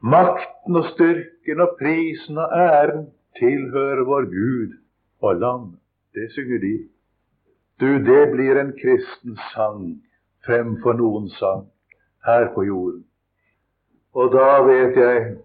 Makten 0.00 0.76
og 0.80 0.86
styrken 0.94 1.60
og 1.60 1.76
prisen 1.78 2.38
og 2.38 2.54
æren 2.56 3.10
tilhører 3.38 4.04
vår 4.08 4.28
Gud 4.32 4.78
og 5.20 5.36
lam. 5.36 5.66
Det 6.14 6.30
synger 6.32 6.58
de. 6.58 6.74
Du, 7.80 7.90
det 8.10 8.22
blir 8.32 8.60
en 8.60 8.72
kristen 8.76 9.36
sang 9.52 9.84
fremfor 10.46 10.96
noen 10.96 11.28
sang 11.36 11.68
her 12.26 12.50
på 12.54 12.64
jorden. 12.64 13.04
Og 14.14 14.32
da 14.32 14.62
vet 14.66 14.96
jeg 14.96 15.36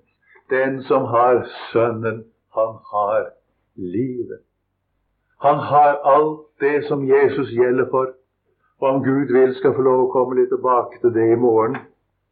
den 0.49 0.84
som 0.84 1.06
har 1.06 1.45
Sønnen, 1.71 2.23
han 2.54 2.78
har 2.91 3.30
livet. 3.75 4.39
Han 5.42 5.56
har 5.56 6.00
alt 6.15 6.39
det 6.60 6.85
som 6.87 7.08
Jesus 7.10 7.50
gjelder 7.50 7.87
for. 7.89 8.13
Og 8.79 8.89
om 8.89 9.04
Gud 9.04 9.33
vil, 9.33 9.56
skal 9.56 9.75
få 9.75 9.81
lov 9.81 10.06
å 10.06 10.12
komme 10.12 10.39
litt 10.39 10.50
tilbake 10.52 11.00
til 11.02 11.13
det 11.13 11.27
i 11.31 11.39
morgen 11.39 11.77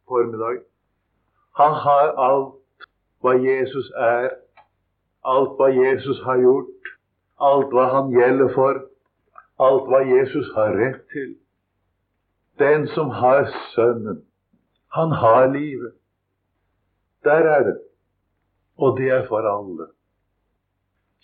formiddag. 0.08 0.62
Han 1.56 1.76
har 1.84 2.12
alt 2.28 2.88
hva 3.22 3.36
Jesus 3.40 3.90
er, 3.96 4.28
alt 5.24 5.56
hva 5.58 5.70
Jesus 5.72 6.20
har 6.26 6.42
gjort, 6.42 6.92
alt 7.40 7.72
hva 7.72 7.86
han 7.94 8.12
gjelder 8.12 8.52
for, 8.54 8.82
alt 9.62 9.88
hva 9.88 10.02
Jesus 10.04 10.50
har 10.56 10.74
rett 10.76 11.02
til. 11.14 11.34
Den 12.58 12.86
som 12.94 13.10
har 13.10 13.48
Sønnen, 13.74 14.24
han 14.94 15.14
har 15.22 15.46
livet. 15.52 15.94
Der 17.24 17.48
er 17.56 17.62
det. 17.64 17.76
Og 18.76 18.98
det 18.98 19.10
er 19.10 19.26
for 19.28 19.46
alle. 19.48 19.88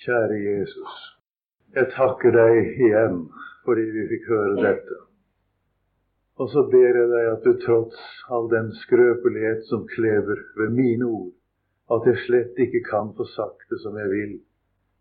Kjære 0.00 0.36
Jesus, 0.40 1.00
jeg 1.76 1.90
takker 1.92 2.32
deg 2.32 2.78
igjen 2.86 3.18
fordi 3.66 3.82
vi 3.94 4.06
fikk 4.08 4.28
høre 4.32 4.54
dette. 4.64 5.00
Og 6.40 6.48
så 6.48 6.62
ber 6.72 6.96
jeg 7.00 7.08
deg 7.10 7.26
at 7.34 7.44
du 7.44 7.50
tross 7.60 7.98
all 8.32 8.48
den 8.52 8.70
skrøpelighet 8.80 9.66
som 9.68 9.84
klever 9.90 10.40
ved 10.56 10.72
mine 10.78 11.04
ord, 11.04 11.34
at 11.92 12.08
jeg 12.08 12.22
slett 12.24 12.62
ikke 12.64 12.80
kan 12.86 13.12
få 13.18 13.26
sagt 13.34 13.68
det 13.68 13.82
som 13.82 13.98
jeg 14.00 14.08
vil, 14.14 14.32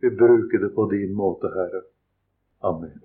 vil 0.03 0.19
bruke 0.19 0.59
det 0.59 0.73
på 0.75 0.89
din 0.91 1.15
måte, 1.15 1.53
Herre. 1.55 1.85
Amen. 2.59 2.99